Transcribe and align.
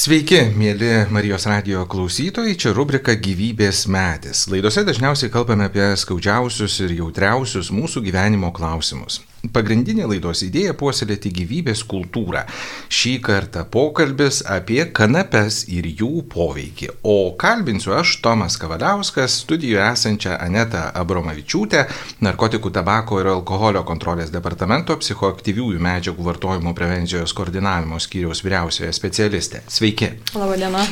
Sveiki, 0.00 0.38
mėly 0.56 1.10
Marijos 1.12 1.44
radio 1.44 1.82
klausytojai, 1.84 2.54
čia 2.56 2.70
rubrika 2.72 3.12
Gyvybės 3.20 3.82
medis. 3.92 4.46
Laidose 4.48 4.80
dažniausiai 4.88 5.28
kalbame 5.34 5.66
apie 5.68 5.90
skaudžiausius 6.00 6.78
ir 6.86 6.94
jautriausius 7.02 7.68
mūsų 7.68 8.00
gyvenimo 8.06 8.48
klausimus. 8.56 9.18
Pagrindinė 9.48 10.04
laidos 10.04 10.42
idėja 10.44 10.74
puoselėti 10.76 11.30
gyvybės 11.32 11.80
kultūrą. 11.88 12.42
Šį 12.92 13.12
kartą 13.24 13.62
pokalbis 13.72 14.42
apie 14.44 14.82
kanapes 14.92 15.62
ir 15.72 15.88
jų 15.88 16.26
poveikį. 16.28 16.90
O 17.08 17.32
kalbinsiu 17.40 17.94
aš, 17.96 18.18
Tomas 18.20 18.58
Kavadauskas, 18.60 19.38
studijoje 19.46 19.86
esančią 19.86 20.36
Anetą 20.36 20.84
Abromavičiūtę, 21.00 21.86
narkotikų, 22.20 22.74
tabako 22.76 23.22
ir 23.22 23.32
alkoholio 23.32 23.80
kontrolės 23.88 24.28
departamento 24.34 24.98
psichoaktyviųjų 25.00 25.80
medžiagų 25.88 26.28
vartojimo 26.28 26.76
prevencijos 26.76 27.32
koordinavimo 27.32 27.96
skyriaus 27.96 28.44
vyriausioje 28.44 28.92
specialistė. 28.92 29.64
Sveiki. 29.72 30.12
Labadiena. 30.36 30.84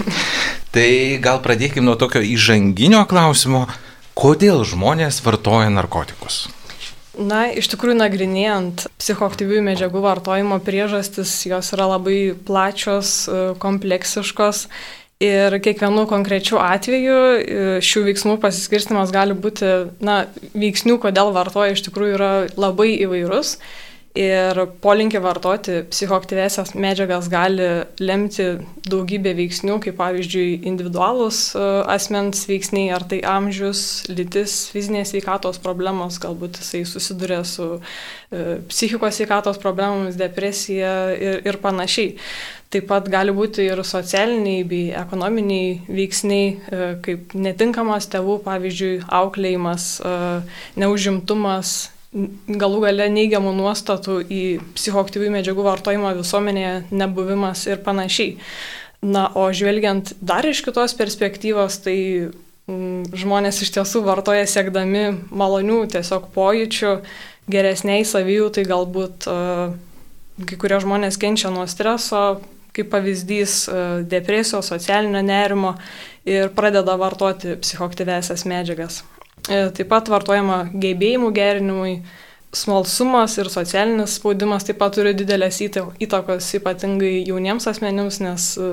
Tai 0.72 0.90
gal 1.20 1.44
pradėkime 1.44 1.84
nuo 1.84 2.00
tokio 2.00 2.24
įžanginio 2.24 3.04
klausimo, 3.10 3.66
kodėl 4.16 4.64
žmonės 4.68 5.20
vartoja 5.24 5.68
narkotikus? 5.68 6.46
Na, 7.18 7.48
iš 7.50 7.66
tikrųjų, 7.72 7.96
nagrinėjant 7.98 8.84
psichoaktyvių 9.00 9.62
medžiagų 9.66 10.02
vartojimo 10.04 10.60
priežastis, 10.62 11.32
jos 11.50 11.72
yra 11.74 11.88
labai 11.90 12.30
plačios, 12.46 13.26
e, 13.26 13.40
kompleksiškos 13.58 14.68
ir 15.26 15.56
kiekvienu 15.58 16.04
konkrečiu 16.06 16.60
atveju 16.62 17.16
e, 17.18 17.66
šių 17.82 18.04
veiksmų 18.06 18.36
pasiskirstimas 18.44 19.10
gali 19.14 19.34
būti, 19.34 19.72
na, 19.98 20.20
veiksnių, 20.54 21.00
kodėl 21.02 21.32
vartoja, 21.34 21.74
iš 21.74 21.82
tikrųjų 21.88 22.14
yra 22.20 22.32
labai 22.54 22.92
įvairus. 23.02 23.56
Ir 24.18 24.58
polinkį 24.82 25.20
vartoti 25.22 25.74
psichoaktyvesias 25.92 26.72
medžiagas 26.74 27.28
gali 27.30 27.66
lemti 28.02 28.46
daugybė 28.90 29.34
veiksnių, 29.38 29.76
kaip 29.84 29.94
pavyzdžiui 30.00 30.64
individualūs 30.66 31.42
e, 31.54 31.66
asmens 31.94 32.40
veiksniai, 32.48 32.88
ar 32.96 33.04
tai 33.06 33.20
amžius, 33.22 33.82
lytis, 34.10 34.56
fizinės 34.74 35.12
sveikatos 35.12 35.60
problemos, 35.62 36.18
galbūt 36.18 36.58
jisai 36.58 36.80
susiduria 36.88 37.44
su 37.46 37.76
e, 37.76 38.56
psichikos 38.72 39.20
sveikatos 39.20 39.60
problemomis, 39.62 40.18
depresija 40.18 40.94
ir, 41.14 41.38
ir 41.46 41.60
panašiai. 41.62 42.16
Taip 42.74 42.88
pat 42.90 43.06
gali 43.12 43.32
būti 43.32 43.68
ir 43.68 43.84
socialiniai 43.86 44.64
bei 44.68 44.88
ekonominiai 44.98 45.76
veiksniai, 45.86 46.48
e, 46.48 46.90
kaip 47.06 47.38
netinkamas 47.38 48.10
tėvų, 48.10 48.40
pavyzdžiui, 48.48 48.96
auklėjimas, 49.20 49.86
neužimtumas 50.80 51.76
galų 52.12 52.82
gale 52.86 53.08
neigiamų 53.12 53.52
nuostatų 53.58 54.18
į 54.32 54.42
psichoaktyvių 54.76 55.30
medžiagų 55.34 55.64
vartojimą 55.66 56.14
visuomenėje 56.16 56.74
nebuvimas 56.90 57.66
ir 57.68 57.82
panašiai. 57.84 58.38
Na, 59.04 59.28
o 59.36 59.46
žvelgiant 59.54 60.14
dar 60.24 60.46
iš 60.48 60.64
kitos 60.66 60.96
perspektyvos, 60.98 61.76
tai 61.84 61.98
mm, 62.66 63.12
žmonės 63.14 63.60
iš 63.62 63.74
tiesų 63.76 64.02
vartoja 64.08 64.48
siekdami 64.48 65.04
malonių 65.30 65.84
tiesiog 65.92 66.32
pojūčių, 66.34 66.94
geresniai 67.52 68.08
savijūtai 68.08 68.64
galbūt 68.68 69.28
uh, 69.30 69.76
kai 70.48 70.58
kurie 70.58 70.80
žmonės 70.82 71.20
kenčia 71.20 71.52
nuo 71.54 71.68
streso, 71.70 72.40
kaip 72.74 72.90
pavyzdys 72.90 73.60
uh, 73.68 73.84
depresijos, 74.08 74.72
socialinio 74.72 75.22
nerimo 75.22 75.76
ir 76.26 76.50
pradeda 76.56 76.96
vartoti 76.98 77.54
psichoaktyvesias 77.60 78.48
medžiagas. 78.48 79.04
E, 79.48 79.68
taip 79.76 79.88
pat 79.90 80.08
vartojama 80.12 80.64
gebėjimų 80.72 81.30
gerinimui, 81.36 81.92
smalsumas 82.54 83.36
ir 83.38 83.50
socialinis 83.52 84.16
spaudimas 84.18 84.64
taip 84.64 84.78
pat 84.80 84.96
turi 84.96 85.12
didelės 85.16 85.60
įtakos 85.62 86.48
ypatingai 86.58 87.12
jauniems 87.28 87.68
asmenims, 87.70 88.20
nes 88.24 88.48
e, 88.56 88.70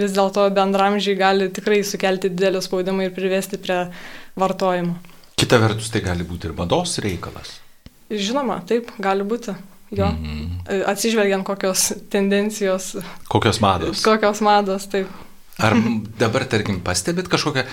vis 0.00 0.16
dėlto 0.16 0.48
bendramžiai 0.56 1.18
gali 1.18 1.48
tikrai 1.54 1.82
sukelti 1.84 2.32
didelį 2.32 2.64
spaudimą 2.64 3.08
ir 3.08 3.14
privesti 3.16 3.60
prie 3.60 3.84
vartojimo. 4.38 4.96
Kita 5.38 5.60
vertus, 5.62 5.92
tai 5.94 6.02
gali 6.02 6.26
būti 6.26 6.48
ir 6.48 6.56
mados 6.58 6.98
reikalas. 7.04 7.58
Žinoma, 8.08 8.62
taip, 8.66 8.90
gali 8.98 9.26
būti. 9.28 9.54
Jo. 9.90 10.06
Mm 10.06 10.24
-hmm. 10.24 10.84
Atsižvelgiant 10.90 11.44
kokios 11.44 11.92
tendencijos. 12.10 12.96
Kokios 13.28 13.60
mados. 13.60 14.02
Kokios 14.02 14.40
mados, 14.40 14.86
taip. 14.86 15.06
Ar 15.58 15.74
dabar, 16.18 16.44
tarkim, 16.46 16.78
pastebit 16.86 17.26
kažkokią, 17.26 17.64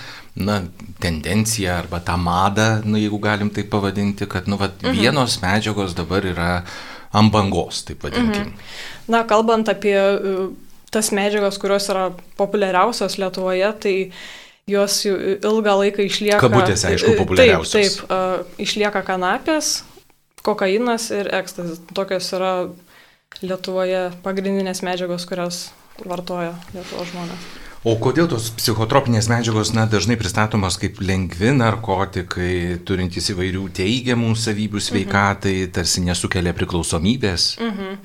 na, 0.41 0.63
tendenciją 1.03 1.75
arba 1.83 1.99
tą 2.01 2.15
madą, 2.17 2.81
nu, 2.81 2.97
jeigu 2.97 3.19
galim 3.21 3.51
tai 3.53 3.61
pavadinti, 3.69 4.25
kad, 4.25 4.47
nu, 4.49 4.57
vat, 4.57 4.79
mhm. 4.81 4.97
vienos 4.97 5.37
medžiagos 5.43 5.93
dabar 5.97 6.25
yra 6.25 6.47
ant 7.13 7.29
bangos, 7.31 7.83
taip 7.85 8.01
vadinkim. 8.07 8.49
Mhm. 8.49 8.71
Na, 9.13 9.21
kalbant 9.29 9.69
apie 9.69 9.93
e, 9.93 10.47
tas 10.89 11.11
medžiagas, 11.13 11.59
kurios 11.61 11.85
yra 11.93 12.07
populiariausios 12.39 13.19
Lietuvoje, 13.21 13.69
tai 13.83 13.93
jos 14.65 15.03
ilgą 15.05 15.75
laiką 15.83 16.07
išlieka. 16.07 16.41
Kabutėse, 16.41 16.89
aišku, 16.89 17.13
e, 17.13 17.19
populiariausios. 17.21 17.75
Taip, 17.75 18.09
taip, 18.09 18.55
išlieka 18.65 19.03
kanapės, 19.05 19.75
kokainas 20.41 21.11
ir 21.13 21.29
ekstazis. 21.37 21.83
Tokios 21.93 22.31
yra 22.33 22.55
Lietuvoje 23.45 24.07
pagrindinės 24.25 24.81
medžiagos, 24.87 25.29
kurias 25.29 25.67
vartoja 26.01 26.55
Lietuvos 26.73 27.13
žmonės. 27.13 27.45
O 27.85 27.93
kodėl 28.01 28.25
tos 28.25 28.47
psichotropinės 28.57 29.27
medžiagos 29.29 29.69
na, 29.75 29.83
dažnai 29.85 30.15
pristatomos 30.17 30.79
kaip 30.81 30.97
lengvi 31.05 31.51
narkotikai, 31.53 32.79
turintys 32.81 33.29
įvairių 33.29 33.67
teigiamų 33.77 34.31
savybių 34.41 34.81
sveikatai, 34.81 35.53
mhm. 35.59 35.73
tarsi 35.75 36.01
nesukelia 36.01 36.55
priklausomybės? 36.57 37.45
Mhm. 37.61 37.99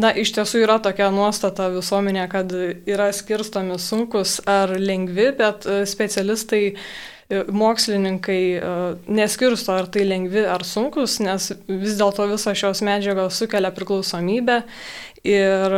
Na, 0.00 0.14
iš 0.16 0.32
tiesų 0.38 0.64
yra 0.64 0.78
tokia 0.80 1.10
nuostata 1.12 1.68
visuomenė, 1.74 2.24
kad 2.32 2.54
yra 2.88 3.10
skirstomi 3.12 3.76
sunkus 3.76 4.38
ar 4.48 4.72
lengvi, 4.80 5.28
bet 5.36 5.68
e, 5.68 5.82
specialistai 5.84 6.62
e, 6.72 7.44
mokslininkai 7.44 8.42
e, 8.56 8.76
neskirsto, 9.20 9.76
ar 9.76 9.92
tai 9.92 10.08
lengvi 10.08 10.48
ar 10.48 10.64
sunkus, 10.64 11.20
nes 11.20 11.52
vis 11.68 12.00
dėlto 12.00 12.24
visos 12.32 12.56
šios 12.56 12.80
medžiagos 12.88 13.44
sukelia 13.44 13.74
priklausomybę 13.76 14.62
Ir 15.26 15.74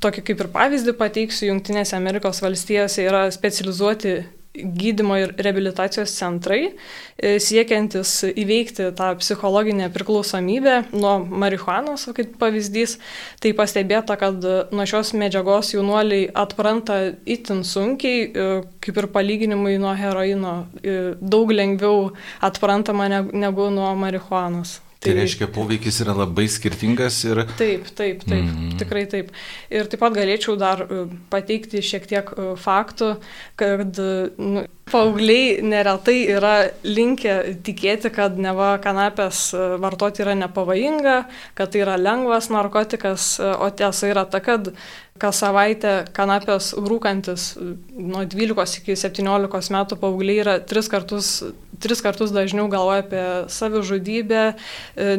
tokį 0.00 0.26
kaip 0.30 0.44
ir 0.44 0.50
pavyzdį 0.54 0.96
pateiksiu, 0.98 1.50
Junktinėse 1.50 1.96
Amerikos 1.98 2.42
valstijose 2.44 3.04
yra 3.06 3.26
specializuoti 3.34 4.18
gydymo 4.54 5.14
ir 5.20 5.32
rehabilitacijos 5.38 6.10
centrai, 6.18 6.72
e, 7.16 7.36
siekiantis 7.42 8.10
įveikti 8.30 8.88
tą 8.98 9.12
psichologinę 9.20 9.90
priklausomybę 9.94 10.90
nuo 10.92 11.18
marihuanos, 11.22 12.08
kaip 12.16 12.34
pavyzdys. 12.40 12.96
Tai 13.40 13.54
pastebėta, 13.58 14.18
kad 14.18 14.42
nuo 14.74 14.86
šios 14.90 15.14
medžiagos 15.14 15.72
jaunuoliai 15.76 16.28
atpranta 16.34 16.98
itin 17.24 17.62
sunkiai, 17.64 18.26
e, 18.26 18.50
kaip 18.82 19.02
ir 19.04 19.10
palyginimui 19.14 19.78
nuo 19.78 19.94
heroino, 19.94 20.54
e, 20.82 21.14
daug 21.20 21.54
lengviau 21.54 22.10
atprantama 22.42 23.08
negu 23.30 23.70
nuo 23.70 23.94
marihuanos. 23.94 24.80
Tai, 25.00 25.14
tai 25.14 25.16
reiškia, 25.16 25.46
poveikis 25.48 26.02
yra 26.04 26.12
labai 26.12 26.44
skirtingas 26.52 27.22
ir... 27.24 27.38
Taip, 27.56 27.86
taip, 27.96 28.20
taip, 28.20 28.42
mm 28.44 28.50
-hmm. 28.50 28.74
tikrai 28.82 29.06
taip. 29.08 29.30
Ir 29.72 29.88
taip 29.88 30.02
pat 30.02 30.12
galėčiau 30.12 30.58
dar 30.60 30.82
e, 30.84 31.06
pateikti 31.32 31.80
šiek 31.80 32.04
tiek 32.10 32.28
e, 32.36 32.50
faktų, 32.60 33.08
kad 33.56 33.96
e, 33.96 34.10
nu, 34.36 34.66
paaugliai 34.92 35.60
neretai 35.66 36.18
yra 36.34 36.54
linkę 36.86 37.36
tikėti, 37.66 38.10
kad 38.14 38.38
neva 38.40 38.72
kanapės 38.82 39.50
vartoti 39.82 40.24
yra 40.24 40.36
nepavojinga, 40.38 41.16
kad 41.58 41.72
tai 41.72 41.84
yra 41.84 41.96
lengvas 42.00 42.50
narkotikas, 42.52 43.36
o 43.40 43.70
tiesa 43.70 44.10
yra 44.10 44.26
ta, 44.30 44.42
kad 44.44 44.72
kas 45.20 45.40
savaitę 45.42 45.94
kanapės 46.16 46.72
rūkantis 46.74 47.50
nuo 47.60 48.24
12 48.24 48.80
iki 48.80 48.96
17 48.96 49.74
metų 49.76 49.98
paaugliai 50.00 50.44
yra 50.44 50.60
tris 50.64 50.88
kartus 50.92 51.34
tris 51.80 52.02
kartus 52.04 52.32
dažniau 52.34 52.68
galvoja 52.68 53.00
apie 53.04 53.24
savižudybę 53.52 54.42
e, 54.44 54.54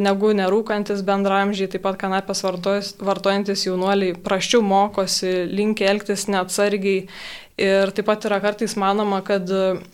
negu 0.01 0.31
nerūkantis 0.37 1.01
bendramžiai, 1.05 1.69
taip 1.71 1.83
pat 1.87 1.97
kanapės 2.01 2.43
vartojantis 2.45 3.65
jaunuoliai 3.65 4.13
praščiau 4.21 4.61
mokosi, 4.65 5.31
linkia 5.49 5.89
elgtis 5.91 6.27
neatsargiai. 6.29 7.07
Ir 7.61 7.91
taip 7.93 8.08
pat 8.09 8.25
yra 8.25 8.40
kartais 8.41 8.73
manoma, 8.79 9.19
kad 9.22 9.46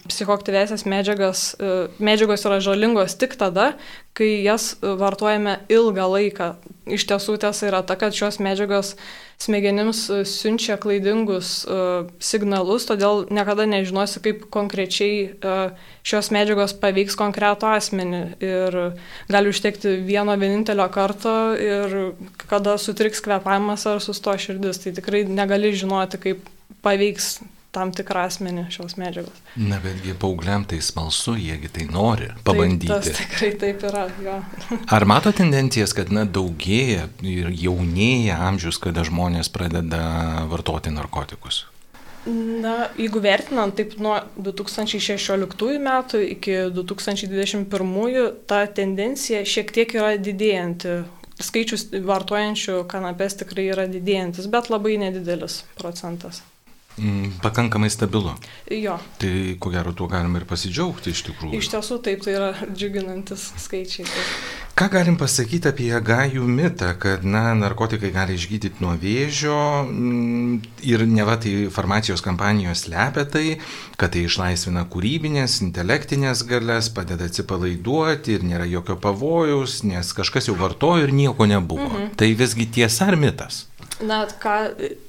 psichoaktyvesias 0.08 0.86
medžiagas, 0.88 1.52
e, 1.60 1.88
medžiagos 2.00 2.46
yra 2.48 2.62
žalingos 2.64 3.18
tik 3.20 3.36
tada, 3.36 3.74
kai 4.16 4.38
jas 4.46 4.78
vartojame 4.82 5.58
ilgą 5.68 6.06
laiką. 6.14 6.48
Iš 6.88 7.04
tiesų 7.10 7.36
tiesa 7.44 7.68
yra 7.68 7.82
ta, 7.84 7.98
kad 8.00 8.16
šios 8.16 8.40
medžiagos 8.40 8.94
smegenims 9.44 10.06
e, 10.08 10.22
siunčia 10.24 10.78
klaidingus 10.80 11.66
signalus, 12.24 12.88
todėl 12.88 13.26
niekada 13.36 13.68
nežinosi, 13.68 14.24
kaip 14.24 14.48
konkrečiai 14.54 15.36
šios 16.08 16.32
medžiagos 16.32 16.78
paveiks 16.80 17.20
konkretų 17.20 17.68
asmenį. 17.74 18.24
Ir 18.48 18.80
gali 19.28 19.52
užtekti 19.52 19.98
vieno 20.08 20.38
vienintelio 20.40 20.88
karto 20.94 21.36
ir 21.60 22.00
kada 22.48 22.80
sutriks 22.80 23.20
kvepavimas 23.28 23.84
ar 23.92 24.00
susto 24.00 24.32
širdis, 24.40 24.86
tai 24.86 24.96
tikrai 24.96 25.26
negali 25.28 25.76
žinoti, 25.76 26.24
kaip 26.30 26.50
paveiks 26.86 27.36
tam 27.78 27.94
tikrą 27.96 28.26
asmenį 28.28 28.66
šios 28.74 28.98
medžiagos. 28.98 29.40
Na, 29.62 29.78
betgi 29.84 30.18
paaugliam 30.18 30.66
tai 30.68 30.82
smalsu, 30.84 31.38
jiegi 31.38 31.72
tai 31.78 31.88
nori 31.94 32.32
pabandyti. 32.48 32.90
Taip, 32.90 33.06
tas 33.06 33.22
tikrai 33.22 33.54
taip 33.62 33.88
yra, 33.92 34.04
jo. 34.26 34.42
Ar 34.98 35.08
mato 35.10 35.34
tendencijas, 35.36 35.94
kad 35.98 36.12
na, 36.14 36.26
daugėja 36.26 37.08
ir 37.22 37.54
jaunėja 37.54 38.42
amžius, 38.50 38.82
kada 38.82 39.06
žmonės 39.08 39.54
pradeda 39.54 40.04
vartoti 40.52 40.94
narkotikus? 40.94 41.68
Na, 42.28 42.90
jeigu 43.00 43.22
vertinant 43.24 43.76
taip 43.78 43.94
nuo 44.04 44.18
2016 44.44 45.78
metų 45.80 46.20
iki 46.34 46.58
2021, 46.76 48.26
ta 48.50 48.66
tendencija 48.68 49.46
šiek 49.48 49.72
tiek 49.76 49.96
yra 49.96 50.18
didėjanti. 50.20 50.98
Skaičius 51.38 51.86
vartojančių 51.94 52.82
kanapės 52.90 53.38
tikrai 53.40 53.70
yra 53.70 53.86
didėjantis, 53.88 54.50
bet 54.52 54.72
labai 54.74 54.98
nedidelis 55.00 55.62
procentas. 55.78 56.42
Mm, 56.98 57.32
pakankamai 57.44 57.90
stabilu. 57.94 58.34
Jo. 58.74 58.98
Tai 59.22 59.34
ko 59.62 59.70
gero 59.70 59.94
tuo 59.94 60.08
galime 60.10 60.42
ir 60.42 60.48
pasidžiaugti 60.50 61.14
iš 61.14 61.28
tikrųjų. 61.28 61.60
Iš 61.60 61.70
tiesų 61.76 62.00
taip, 62.02 62.24
tai 62.26 62.34
yra 62.34 62.54
džiuginantis 62.72 63.52
skaičiai. 63.62 64.08
Taip. 64.10 64.40
Ką 64.78 64.88
galim 64.94 65.16
pasakyti 65.18 65.70
apie 65.72 65.90
gajų 66.06 66.46
mitą, 66.46 66.92
kad 67.02 67.24
na, 67.26 67.56
narkotikai 67.58 68.12
gali 68.14 68.36
išgydyti 68.38 68.82
nuo 68.82 68.92
vėžio 69.02 69.56
mm, 69.86 70.58
ir 70.86 71.06
ne 71.10 71.26
va 71.26 71.38
tai 71.42 71.54
farmacijos 71.74 72.22
kampanijos 72.26 72.88
lepia 72.90 73.26
tai, 73.30 73.46
kad 73.98 74.14
tai 74.14 74.26
išlaisvina 74.26 74.88
kūrybinės, 74.90 75.60
intelektinės 75.66 76.46
galės, 76.50 76.92
padeda 76.94 77.30
atsipalaiduoti 77.30 78.38
ir 78.38 78.46
nėra 78.46 78.70
jokio 78.70 78.98
pavojaus, 79.02 79.80
nes 79.86 80.14
kažkas 80.18 80.50
jau 80.50 80.58
vartojo 80.58 81.06
ir 81.06 81.14
nieko 81.14 81.50
nebuvo. 81.50 81.90
Mhm. 81.90 82.14
Tai 82.18 82.34
visgi 82.38 82.70
tiesa 82.78 83.10
ar 83.10 83.18
mitas? 83.18 83.68
Na, 83.98 84.26
ką 84.30 84.58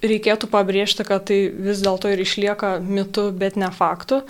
reikėtų 0.01 0.49
pabrėžti, 0.49 1.05
kad 1.05 1.27
tai 1.29 1.49
vis 1.53 1.83
dėlto 1.85 2.09
ir 2.09 2.23
išlieka 2.25 2.79
mitu, 2.81 3.29
bet 3.37 3.59
ne 3.61 3.69
faktu, 3.75 4.23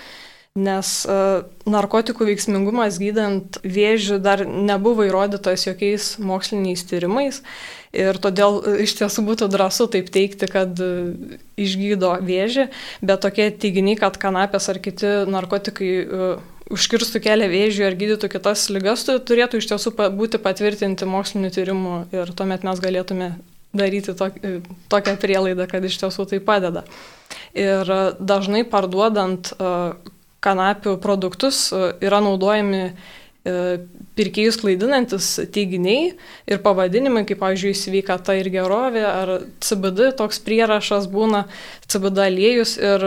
nes 0.59 0.89
uh, 1.07 1.45
narkotikų 1.71 2.27
veiksmingumas 2.33 2.97
gydant 2.99 3.61
vėžių 3.63 4.17
dar 4.19 4.43
nebuvo 4.43 5.05
įrodytas 5.07 5.69
jokiais 5.69 6.17
moksliniais 6.19 6.83
tyrimais 6.89 7.39
ir 7.95 8.19
todėl 8.19 8.59
uh, 8.59 8.81
iš 8.83 8.97
tiesų 8.99 9.23
būtų 9.29 9.47
drąsu 9.53 9.87
taip 9.93 10.11
teikti, 10.11 10.49
kad 10.51 10.83
uh, 10.83 11.37
išgydo 11.55 12.17
vėžį, 12.27 12.67
bet 13.07 13.23
tokie 13.23 13.53
teiginiai, 13.55 13.99
kad 14.01 14.19
kanapės 14.19 14.67
ar 14.73 14.81
kiti 14.83 15.13
narkotikai 15.31 15.93
užkirstų 16.75 17.23
kelią 17.25 17.47
vėžiui 17.53 17.87
ar 17.87 17.95
gydytų 18.01 18.33
kitas 18.35 18.67
lygas, 18.75 19.07
turėtų 19.07 19.63
iš 19.63 19.71
tiesų 19.71 19.95
būti 20.19 20.43
patvirtinti 20.43 21.07
mokslinių 21.09 21.53
tyrimų 21.55 21.95
ir 22.19 22.35
tuomet 22.37 22.67
mes 22.67 22.83
galėtume 22.83 23.31
daryti 23.75 24.15
tokią 24.89 25.17
prielaidą, 25.21 25.69
kad 25.71 25.85
iš 25.85 25.99
tiesų 26.01 26.29
tai 26.31 26.41
padeda. 26.45 26.85
Ir 27.57 27.89
dažnai 28.21 28.65
parduodant 28.69 29.53
e, 29.53 29.73
kanapių 30.45 30.97
produktus 31.03 31.69
e, 31.73 31.91
yra 32.05 32.21
naudojami 32.25 32.83
e, 32.89 32.93
pirkėjus 34.19 34.61
klaidinantis 34.63 35.31
teiginiai 35.55 36.15
ir 36.49 36.63
pavadinimai, 36.65 37.25
kaip, 37.29 37.41
pavyzdžiui, 37.43 37.75
sveikata 37.77 38.39
ir 38.39 38.51
gerovė, 38.55 39.05
ar 39.09 39.35
CBD 39.65 40.13
toks 40.19 40.41
prierašas 40.45 41.11
būna, 41.13 41.45
CBD 41.89 42.25
aliejus 42.29 42.77
ir 42.81 43.07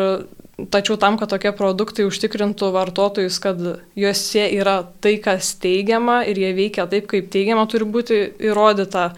tačiau 0.70 0.98
tam, 1.02 1.18
kad 1.18 1.32
tokie 1.32 1.52
produktai 1.58 2.06
užtikrintų 2.06 2.70
vartotojus, 2.76 3.40
kad 3.42 3.62
juose 3.98 4.44
yra 4.54 4.82
tai, 5.02 5.16
kas 5.24 5.56
teigiama 5.62 6.22
ir 6.30 6.38
jie 6.38 6.52
veikia 6.58 6.86
taip, 6.92 7.08
kaip 7.10 7.32
teigiama, 7.34 7.66
turi 7.72 7.88
būti 7.90 8.20
įrodyta 8.52 9.12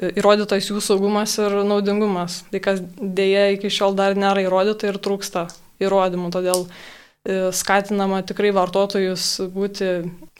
įrodytas 0.00 0.70
jų 0.70 0.80
saugumas 0.84 1.36
ir 1.40 1.60
naudingumas. 1.66 2.42
Tai 2.52 2.62
kas 2.64 2.80
dėja 3.00 3.50
iki 3.56 3.72
šiol 3.72 3.96
dar 3.98 4.16
nėra 4.18 4.46
įrodyta 4.46 4.90
ir 4.90 5.00
trūksta 5.02 5.48
įrodymų. 5.82 6.30
Todėl 6.32 6.66
e, 6.66 7.50
skatinama 7.56 8.22
tikrai 8.26 8.52
vartotojus 8.56 9.26
būti 9.52 9.92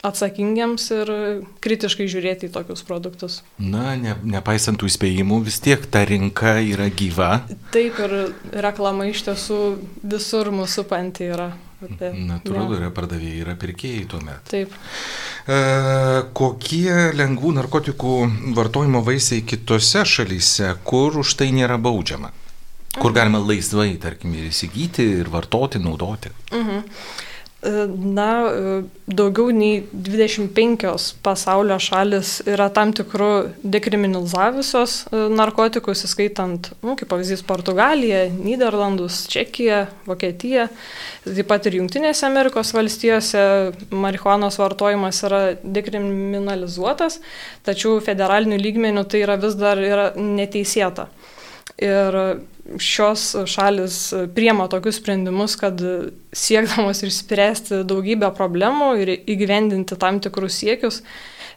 atsakingiams 0.05 0.87
ir 0.97 1.11
kritiškai 1.61 2.07
žiūrėti 2.09 2.49
į 2.49 2.53
tokius 2.55 2.85
produktus. 2.87 3.41
Na, 3.61 3.93
ne, 3.99 4.15
nepaisant 4.25 4.81
tų 4.81 4.89
įspėjimų, 4.89 5.41
vis 5.45 5.61
tiek 5.63 5.85
ta 5.93 6.03
rinka 6.09 6.57
yra 6.65 6.89
gyva. 6.89 7.33
Taip 7.73 8.01
ir 8.01 8.17
reklama 8.65 9.09
iš 9.11 9.27
tiesų 9.29 9.59
visur 10.01 10.53
mūsų 10.55 10.87
panti 10.89 11.29
yra. 11.29 11.51
Apie, 11.81 12.11
Natūralu, 12.27 12.75
ja. 12.75 12.81
yra 12.83 12.91
pardavėjai, 12.93 13.39
yra 13.41 13.55
pirkėjai 13.57 14.03
tuomet. 14.11 14.43
Taip. 14.51 14.75
E, 15.49 15.57
kokie 16.37 16.93
lengvų 17.17 17.55
narkotikų 17.57 18.17
vartojimo 18.57 19.01
vaisiai 19.05 19.41
kitose 19.47 20.05
šalyse, 20.05 20.75
kur 20.85 21.17
už 21.23 21.33
tai 21.39 21.49
nėra 21.55 21.79
baudžiama? 21.81 22.29
Kur 22.99 23.15
galima 23.15 23.39
laisvai, 23.39 23.95
tarkim, 24.03 24.35
ir 24.35 24.49
įsigyti, 24.51 25.07
ir 25.23 25.31
vartoti, 25.33 25.81
naudoti? 25.81 26.33
Uh 26.51 26.57
mhm. 26.59 26.79
-huh. 26.79 27.27
Na, 27.61 28.49
daugiau 29.05 29.51
nei 29.53 29.83
25 29.93 31.11
pasaulio 31.21 31.75
šalis 31.77 32.39
yra 32.49 32.71
tam 32.73 32.89
tikrų 32.97 33.27
dekriminalizavusios 33.61 34.95
e, 35.03 35.19
narkotikus, 35.29 36.01
įskaitant, 36.07 36.71
nu, 36.81 36.95
kaip 36.97 37.11
pavyzdys, 37.11 37.43
Portugaliją, 37.45 38.23
Niderlandus, 38.33 39.19
Čekiją, 39.29 39.83
Vokietiją, 40.09 40.65
taip 41.27 41.51
pat 41.51 41.69
ir 41.69 41.77
Junktinėse 41.77 42.25
Amerikos 42.25 42.73
valstijose 42.73 43.43
marihuanos 43.93 44.57
vartojimas 44.57 45.21
yra 45.29 45.43
dekriminalizuotas, 45.61 47.19
tačiau 47.61 47.99
federaliniu 48.01 48.57
lygmeniu 48.57 49.05
tai 49.05 49.21
yra 49.27 49.37
vis 49.37 49.53
dar 49.61 49.77
yra 49.85 50.09
neteisėta. 50.17 51.11
Ir 51.81 52.17
šios 52.79 53.33
šalis 53.49 53.97
priema 54.35 54.67
tokius 54.71 55.01
sprendimus, 55.01 55.57
kad 55.59 55.81
siekdamos 56.31 57.03
išspręsti 57.07 57.83
daugybę 57.87 58.31
problemų 58.37 58.93
ir 59.03 59.13
įgyvendinti 59.19 59.97
tam 59.99 60.19
tikrus 60.23 60.59
siekius, 60.61 61.01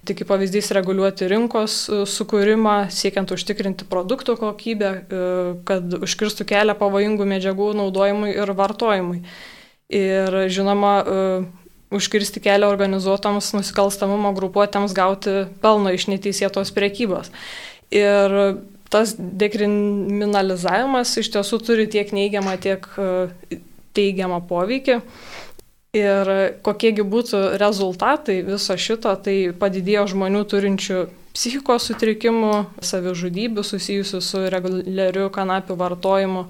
tai 0.04 0.16
kaip 0.18 0.28
pavyzdys 0.28 0.72
reguliuoti 0.76 1.28
rinkos 1.30 1.78
sukūrimą, 2.12 2.90
siekiant 2.92 3.30
užtikrinti 3.32 3.86
produktų 3.88 4.36
kokybę, 4.40 4.92
kad 5.68 5.98
užkirstų 6.04 6.46
kelią 6.50 6.76
pavojingų 6.80 7.28
medžiagų 7.34 7.70
naudojimui 7.78 8.34
ir 8.34 8.52
vartojimui. 8.58 9.22
Ir 9.94 10.36
žinoma, 10.52 10.94
užkirsti 11.94 12.42
kelią 12.42 12.68
organizuotams 12.72 13.52
nusikalstamumo 13.54 14.32
grupuotėms 14.36 14.94
gauti 14.96 15.44
pelno 15.62 15.92
iš 15.94 16.08
neteisėtos 16.10 16.72
priekybos. 16.74 17.30
Ir 17.94 18.34
tas 18.94 19.16
dekriminalizavimas 19.18 21.16
iš 21.20 21.32
tiesų 21.34 21.58
turi 21.66 21.88
tiek 21.90 22.12
neigiamą, 22.14 22.54
tiek 22.62 22.86
e, 22.94 23.58
teigiamą 23.96 24.40
poveikį. 24.48 25.00
Ir 25.94 26.30
kokiegi 26.66 27.04
būtų 27.06 27.42
rezultatai 27.62 28.40
viso 28.46 28.74
šito, 28.74 29.12
tai 29.22 29.36
padidėjo 29.58 30.08
žmonių 30.14 30.40
turinčių 30.50 31.04
psichikos 31.34 31.86
sutrikimų, 31.90 32.54
savižudybių 32.82 33.62
susijusių 33.66 34.20
su 34.22 34.42
reguliariu 34.54 35.28
kanapių 35.34 35.76
vartojimu, 35.78 36.44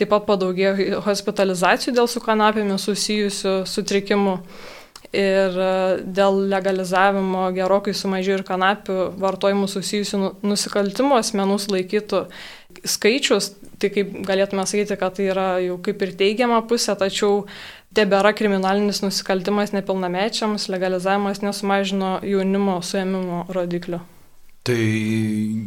taip 0.00 0.12
pat 0.12 0.26
padaugėjo 0.28 1.00
hospitalizacijų 1.04 1.96
dėl 1.96 2.08
su 2.08 2.22
kanapėmis 2.24 2.86
susijusių 2.88 3.54
sutrikimų 3.68 4.36
ir 5.16 5.56
e, 5.58 5.72
dėl 6.06 6.44
legalizavimo 6.50 7.48
gerokai 7.56 7.94
sumažėjo 7.96 8.40
ir 8.40 8.46
kanapių 8.46 8.98
vartojimų 9.20 9.68
susijusių 9.70 10.20
nu, 10.20 10.30
nusikaltimų 10.52 11.18
asmenų 11.18 11.58
sulaikytų 11.64 12.22
skaičius, 12.86 13.52
tai 13.82 13.90
kaip 13.94 14.14
galėtume 14.26 14.64
sakyti, 14.68 14.98
kad 15.00 15.16
tai 15.18 15.30
yra 15.32 15.48
jau 15.64 15.80
kaip 15.82 16.02
ir 16.06 16.14
teigiama 16.20 16.60
pusė, 16.70 16.94
tačiau 16.98 17.44
tebėra 17.96 18.32
kriminalinis 18.38 19.02
nusikaltimas 19.02 19.74
nepilnamečiams, 19.74 20.68
legalizavimas 20.70 21.42
nesumažino 21.42 22.18
jaunimo 22.22 22.78
suėmimo 22.86 23.44
rodiklių. 23.50 24.00
Tai, 24.70 24.80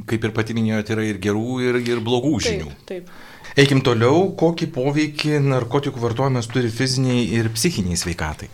kaip 0.07 0.25
ir 0.27 0.33
pati 0.35 0.55
minėjote, 0.55 0.93
yra 0.95 1.05
ir 1.09 1.19
gerų, 1.19 1.47
ir, 1.65 1.79
ir 1.81 2.01
blogų 2.05 2.37
žinių. 2.45 2.73
Taip. 2.87 3.07
taip. 3.09 3.31
Eikim 3.59 3.83
toliau, 3.85 4.29
kokį 4.37 4.69
poveikį 4.73 5.39
narkotikų 5.43 5.99
vartojimas 6.01 6.47
turi 6.49 6.71
fiziniai 6.73 7.25
ir 7.37 7.51
psichiniai 7.53 7.99
sveikatai. 7.99 8.47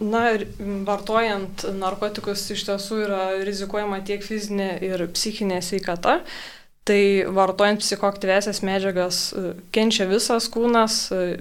Na 0.00 0.26
ir 0.34 0.44
vartojant 0.84 1.64
narkotikus 1.78 2.42
iš 2.52 2.66
tiesų 2.68 3.00
yra 3.06 3.22
rizikuojama 3.46 4.02
tiek 4.04 4.24
fizinė 4.24 4.74
ir 4.84 5.06
psichinė 5.14 5.62
sveikata. 5.64 6.18
Tai 6.86 7.00
vartojant 7.34 7.80
psichoaktyvesias 7.82 8.60
medžiagas 8.62 9.20
e, 9.32 9.54
kenčia 9.74 10.04
visas 10.06 10.46
kūnas, 10.52 10.98
e, 11.10 11.38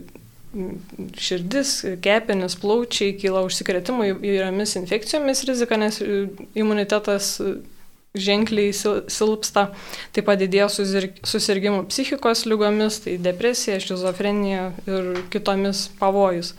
širdis, 1.20 1.76
kepenis, 2.02 2.56
plaučiai, 2.62 3.14
kyla 3.20 3.44
užsikretimų 3.46 4.08
įvairiomis 4.14 4.78
infekcijomis 4.80 5.44
rizika, 5.46 5.78
nes 5.78 6.00
e, 6.02 6.24
imunitetas 6.58 7.36
ženkliai 8.16 8.72
silpsta, 8.74 9.68
taip 10.16 10.30
pat 10.30 10.40
didėjo 10.40 10.70
susirgymų 10.72 11.84
psichikos 11.92 12.46
lygomis, 12.48 13.02
tai 13.04 13.18
depresija, 13.22 13.82
šizofrenija 13.84 14.70
ir 14.88 15.12
kitomis 15.34 15.90
pavojus. 16.00 16.54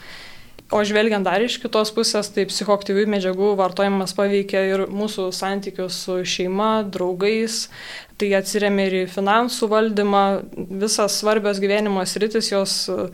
O 0.66 0.80
žvelgiant 0.82 1.23
dar 1.23 1.38
iš 1.44 1.61
kitos 1.62 1.92
pusės, 1.94 2.26
tai 2.35 2.42
psichoktyvių 2.50 3.04
medžiagų 3.12 3.52
vartojimas 3.58 4.16
paveikia 4.18 4.64
ir 4.66 4.80
mūsų 4.90 5.28
santykius 5.30 6.00
su 6.02 6.16
šeima, 6.26 6.80
draugais, 6.90 7.68
tai 8.18 8.32
atsiriamia 8.35 8.88
ir 8.88 8.96
į 9.04 9.06
finansų 9.12 9.68
valdymą, 9.70 10.25
visas 10.82 11.20
svarbios 11.20 11.62
gyvenimo 11.62 12.02
sritis 12.02 12.50
jos 12.50 12.75
e, 12.90 13.06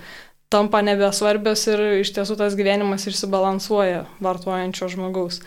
tampa 0.52 0.80
nebesvarbios 0.80 1.66
ir 1.68 1.85
iš 1.99 2.14
tiesų 2.16 2.38
tas 2.40 2.56
gyvenimas 2.56 3.04
išsibalansuoja 3.11 4.06
vartojančio 4.25 4.88
žmogaus. 4.94 5.42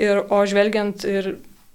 Ir, 0.00 0.24
o 0.32 0.40
žvelgiant 0.48 1.04
ir 1.04 1.34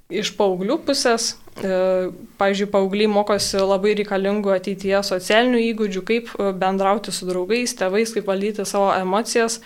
iš 0.09 0.33
paauglių 0.39 0.79
pusės, 0.87 1.35
Pavyzdžiui, 1.57 2.69
paaugliai 2.69 3.09
mokosi 3.09 3.57
labai 3.61 3.95
reikalingų 3.97 4.51
ateityje 4.53 5.01
socialinių 5.07 5.61
įgūdžių, 5.71 6.03
kaip 6.05 6.31
bendrauti 6.61 7.13
su 7.15 7.25
draugais, 7.29 7.73
tėvais, 7.79 8.13
kaip 8.13 8.27
valdyti 8.29 8.65
savo 8.67 8.91
emocijas. 8.93 9.59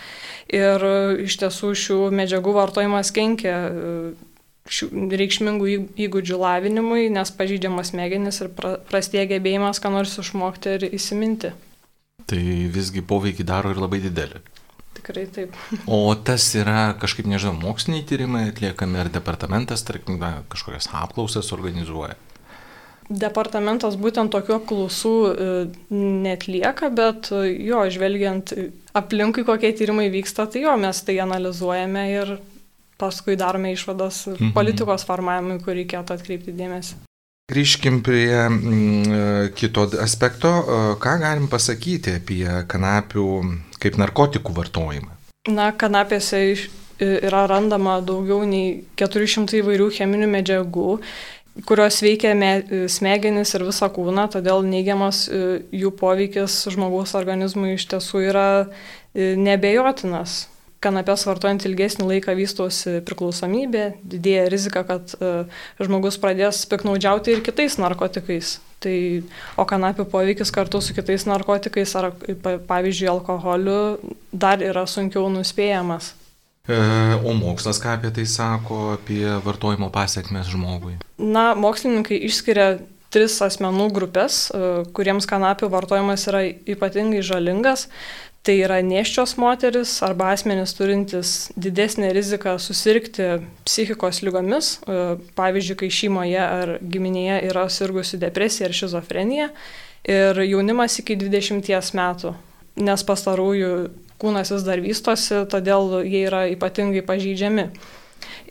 Ir 0.52 0.86
iš 1.26 1.40
tiesų 1.44 1.74
šių 1.84 1.98
medžiagų 2.16 2.54
vartojimas 2.56 3.12
kenkia 3.16 3.56
reikšmingų 4.72 5.68
įgūdžių 6.06 6.40
lavinimui, 6.40 7.10
nes 7.12 7.34
pažydžiamas 7.36 7.92
smegenis 7.92 8.42
ir 8.44 8.52
prastėja 8.56 9.28
gebėjimas, 9.34 9.82
ką 9.82 9.92
nors 9.92 10.16
išmokti 10.22 10.78
ir 10.78 10.88
įsiminti. 10.92 11.52
Tai 12.30 12.42
visgi 12.72 13.04
poveikį 13.04 13.44
daro 13.48 13.74
ir 13.74 13.82
labai 13.82 14.00
didelį. 14.04 14.40
Tikrai 15.02 15.26
taip. 15.34 15.56
O 15.90 16.14
tas 16.16 16.46
yra 16.58 16.94
kažkaip, 17.02 17.26
nežinau, 17.30 17.56
moksliniai 17.58 18.06
tyrimai 18.06 18.48
atliekami 18.52 19.02
ar 19.02 19.10
departamentas, 19.10 19.82
tarkim, 19.88 20.20
na, 20.22 20.44
kažkokias 20.52 20.92
apklausas 20.94 21.50
organizuoja? 21.56 22.18
Departamentas 23.12 23.98
būtent 24.00 24.32
tokių 24.32 24.56
apklausų 24.60 25.16
e, 25.28 25.50
netlieka, 26.24 26.92
bet 26.96 27.32
e, 27.34 27.50
jo, 27.66 27.82
žvelgiant 27.92 28.54
aplinkui, 28.96 29.44
kokie 29.48 29.74
tyrimai 29.76 30.08
vyksta, 30.14 30.46
tai 30.48 30.64
jo, 30.64 30.78
mes 30.80 31.02
tai 31.04 31.18
analizuojame 31.26 32.06
ir 32.14 32.36
paskui 33.02 33.36
darome 33.36 33.74
išvadas 33.74 34.28
mhm. 34.30 34.54
politikos 34.56 35.08
formavimui, 35.10 35.58
kur 35.66 35.76
reikėtų 35.76 36.16
atkreipti 36.16 36.54
dėmesį. 36.56 37.02
Grįžkim 37.52 37.98
prie 38.06 38.30
mm, 38.46 39.50
kito 39.60 39.84
aspekto. 40.00 40.54
Ką 41.04 41.18
galim 41.20 41.50
pasakyti 41.52 42.14
apie 42.22 42.46
kanapių 42.72 43.26
kaip 43.82 43.98
narkotikų 44.02 44.56
vartojimą? 44.58 45.18
Na, 45.50 45.72
kanapėse 45.74 46.40
yra 47.02 47.46
randama 47.50 47.98
daugiau 48.06 48.46
nei 48.46 48.84
400 49.02 49.58
įvairių 49.62 49.90
cheminių 49.96 50.30
medžiagų, 50.30 51.00
kurios 51.68 51.98
veikia 52.06 52.36
smegenis 52.92 53.56
ir 53.58 53.66
visą 53.68 53.90
kūną, 53.92 54.28
todėl 54.32 54.62
neigiamas 54.68 55.26
jų 55.28 55.92
poveikis 56.00 56.62
žmogaus 56.72 57.16
organizmui 57.18 57.74
iš 57.76 57.90
tiesų 57.92 58.24
yra 58.30 58.48
nebejotinas 59.18 60.46
kanapės 60.82 61.26
vartojant 61.30 61.66
ilgesnį 61.68 62.08
laiką 62.10 62.36
vystosi 62.38 63.00
priklausomybė, 63.06 63.86
didėja 64.02 64.48
rizika, 64.52 64.84
kad 64.88 65.14
uh, 65.20 65.50
žmogus 65.82 66.18
pradės 66.22 66.64
piknaudžiauti 66.72 67.36
ir 67.36 67.44
kitais 67.46 67.78
narkotikais. 67.82 68.58
Tai, 68.82 68.96
o 69.62 69.66
kanapių 69.70 70.08
poveikis 70.10 70.50
kartu 70.54 70.80
su 70.82 70.96
kitais 70.98 71.28
narkotikais 71.30 71.94
ar, 72.00 72.10
pavyzdžiui, 72.66 73.12
alkoholiu 73.12 73.78
dar 74.34 74.64
yra 74.66 74.88
sunkiau 74.90 75.28
nuspėjamas. 75.30 76.16
E, 76.66 76.78
o 77.26 77.34
mokslas 77.38 77.78
ką 77.82 77.96
apie 77.98 78.10
tai 78.14 78.26
sako, 78.30 78.96
apie 78.96 79.26
vartojimo 79.46 79.92
pasiekmes 79.94 80.50
žmogui? 80.50 80.98
Na, 81.18 81.52
mokslininkai 81.58 82.20
išskiria 82.26 82.80
tris 83.12 83.38
asmenų 83.44 83.92
grupės, 83.94 84.48
e, 84.50 84.74
kuriems 84.96 85.28
kanapių 85.30 85.70
vartojimas 85.72 86.28
yra 86.32 86.46
ypatingai 86.48 87.24
žalingas. 87.26 87.88
Tai 88.42 88.56
yra 88.58 88.80
neščios 88.82 89.36
moteris 89.38 90.00
arba 90.02 90.32
asmenys 90.34 90.72
turintis 90.74 91.52
didesnį 91.62 92.08
riziką 92.16 92.56
susirgti 92.58 93.28
psichikos 93.68 94.24
lygomis, 94.26 94.80
e, 94.82 95.18
pavyzdžiui, 95.38 95.78
kai 95.78 95.90
šeimoje 95.94 96.42
ar 96.42 96.78
giminėje 96.82 97.38
yra 97.52 97.68
sirgusi 97.70 98.18
depresija 98.18 98.72
ar 98.72 98.74
šizofrenija, 98.74 99.52
ir 100.08 100.42
jaunimas 100.42 100.98
iki 101.04 101.20
20 101.22 101.94
metų, 101.94 102.34
nes 102.82 103.04
pastarųjų 103.06 103.74
kūnas 104.22 104.54
vis 104.54 104.66
dar 104.66 104.82
vystosi, 104.82 105.44
todėl 105.50 106.02
jie 106.06 106.26
yra 106.26 106.48
ypatingai 106.50 107.04
pažydžiami. 107.06 107.68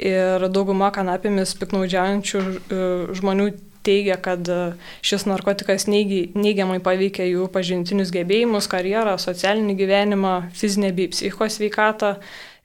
Ir 0.00 0.46
dauguma 0.54 0.92
kanapėmis 0.94 1.56
piknaudžiaujančių 1.58 2.40
e, 2.40 2.78
žmonių 3.18 3.50
teigia, 3.86 4.16
kad 4.22 4.48
e, 4.48 4.58
šis 5.06 5.26
narkotikas 5.30 5.86
neigiamai 5.90 6.80
paveikia 6.84 7.28
jų 7.28 7.48
pažintinius 7.54 8.12
gebėjimus, 8.14 8.68
karjerą, 8.70 9.16
socialinį 9.20 9.76
gyvenimą, 9.78 10.34
fizinę 10.56 10.92
bei 10.96 11.10
psichos 11.12 11.58
sveikatą 11.58 12.16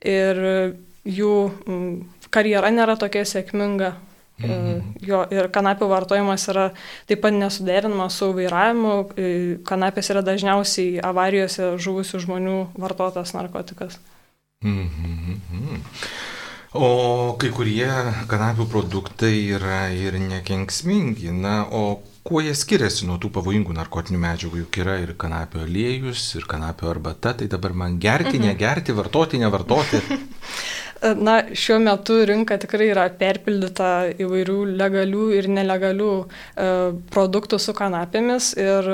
ir 0.06 0.42
jų 1.06 1.36
karjera 2.34 2.72
nėra 2.74 2.98
tokia 3.00 3.24
sėkminga. 3.28 3.94
E, 4.36 4.48
mhm. 4.48 4.80
Jo, 5.06 5.22
ir 5.32 5.48
kanapių 5.52 5.88
vartojimas 5.88 6.44
yra 6.52 6.66
taip 7.08 7.22
pat 7.24 7.36
nesuderinamas 7.36 8.18
su 8.20 8.28
vairavimu. 8.36 8.96
E, 9.16 9.30
kanapės 9.68 10.12
yra 10.12 10.24
dažniausiai 10.26 11.00
avarijose 11.04 11.72
žuvusių 11.80 12.20
žmonių 12.26 12.58
vartotas 12.76 13.32
narkotikas. 13.36 14.00
Mhm. 14.64 15.40
O 16.76 17.36
kai 17.40 17.48
kurie 17.56 17.88
kanapių 18.28 18.66
produktai 18.68 19.32
yra 19.56 19.86
ir 19.96 20.18
nekenksmingi. 20.20 21.32
Na, 21.32 21.62
o 21.64 22.02
kuo 22.26 22.42
jie 22.44 22.52
skiriasi 22.58 23.08
nuo 23.08 23.16
tų 23.22 23.30
pavojingų 23.32 23.76
narkotinių 23.76 24.20
medžiagų? 24.20 24.64
Juk 24.64 24.80
yra 24.84 24.98
ir 25.00 25.14
kanapio 25.16 25.62
aliejus, 25.64 26.28
ir 26.36 26.48
kanapio 26.50 26.90
arbata. 26.92 27.32
Tai 27.40 27.48
dabar 27.52 27.72
man 27.72 28.00
gerti, 28.02 28.36
mhm. 28.36 28.50
negerti, 28.50 28.96
vartoti, 28.96 29.40
nevartoti. 29.40 30.02
Na, 31.14 31.34
šiuo 31.52 31.76
metu 31.84 32.14
rinka 32.24 32.56
tikrai 32.60 32.88
yra 32.88 33.04
perpildyta 33.20 33.90
įvairių 34.16 34.56
legalių 34.80 35.26
ir 35.36 35.48
nelegalių 35.52 36.12
e, 36.16 36.68
produktų 37.12 37.58
su 37.60 37.74
kanapėmis 37.76 38.54
ir 38.56 38.88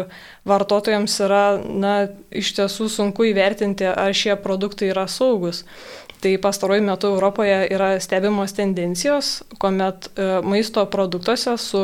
vartotojams 0.49 1.15
yra, 1.23 1.45
na, 1.62 1.95
iš 2.35 2.53
tiesų 2.59 2.89
sunku 2.91 3.29
įvertinti, 3.31 3.87
ar 3.87 4.11
šie 4.19 4.35
produktai 4.43 4.91
yra 4.91 5.07
saugus. 5.07 5.62
Tai 6.23 6.38
pastaruoju 6.38 6.83
metu 6.87 7.09
Europoje 7.11 7.55
yra 7.75 8.00
stebimos 8.00 8.52
tendencijos, 8.55 9.43
kuomet 9.59 10.07
e, 10.07 10.26
maisto 10.47 10.85
produktuose 10.87 11.57
su 11.59 11.81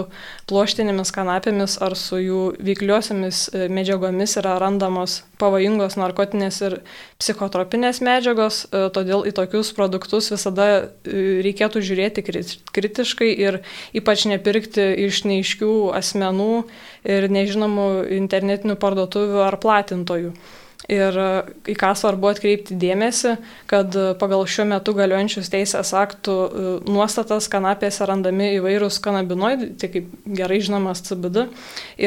pluoštinėmis 0.46 1.10
kanapėmis 1.10 1.74
ar 1.82 1.96
su 1.98 2.20
jų 2.22 2.42
veikliosiomis 2.68 3.40
e, 3.50 3.64
medžiagomis 3.66 4.36
yra 4.38 4.52
randamos 4.62 5.16
pavojingos 5.42 5.98
narkotinės 5.98 6.60
ir 6.68 6.76
psichotropinės 7.18 7.98
medžiagos, 8.06 8.60
e, 8.70 8.84
todėl 8.94 9.26
į 9.26 9.34
tokius 9.40 9.72
produktus 9.74 10.30
visada 10.30 10.68
reikėtų 11.02 11.82
žiūrėti 11.90 12.22
kritiškai 12.78 13.32
ir 13.34 13.58
ypač 13.90 14.28
nepirkti 14.30 14.86
iš 15.08 15.24
neiškių 15.26 15.74
asmenų 15.98 16.62
ir 17.10 17.26
nežinomų 17.26 17.90
internetinių 18.22 18.78
parduotuvių 18.86 19.44
ar 19.50 19.58
platintojų. 19.66 20.32
Ir 20.88 21.16
e, 21.20 21.24
į 21.68 21.74
ką 21.76 21.90
svarbu 22.00 22.30
atkreipti 22.30 22.76
dėmesį, 22.80 23.34
kad 23.68 23.92
e, 23.92 24.04
pagal 24.16 24.46
šiuo 24.48 24.64
metu 24.70 24.94
galiojančius 24.96 25.50
teisės 25.52 25.90
aktų 25.92 26.36
e, 26.46 26.70
nuostatas 26.88 27.50
kanapėse 27.52 28.06
randami 28.08 28.54
įvairūs 28.56 28.96
kanabinoidai, 29.04 29.68
tai 29.76 29.90
kaip 29.92 30.14
gerai 30.38 30.62
žinomas 30.64 31.04
CBD, 31.04 31.44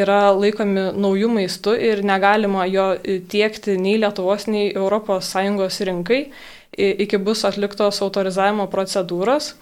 yra 0.02 0.32
laikomi 0.34 0.88
naujų 0.98 1.30
maistų 1.36 1.76
ir 1.92 2.02
negalima 2.10 2.66
jo 2.72 2.88
tiekti 3.30 3.78
nei 3.78 4.00
Lietuvos, 4.02 4.48
nei 4.50 4.74
ES 4.74 5.80
rinkai 5.86 6.24
iki 6.72 7.20
bus 7.20 7.44
atliktos 7.46 8.00
autorizavimo 8.02 8.66
procedūros 8.72 9.54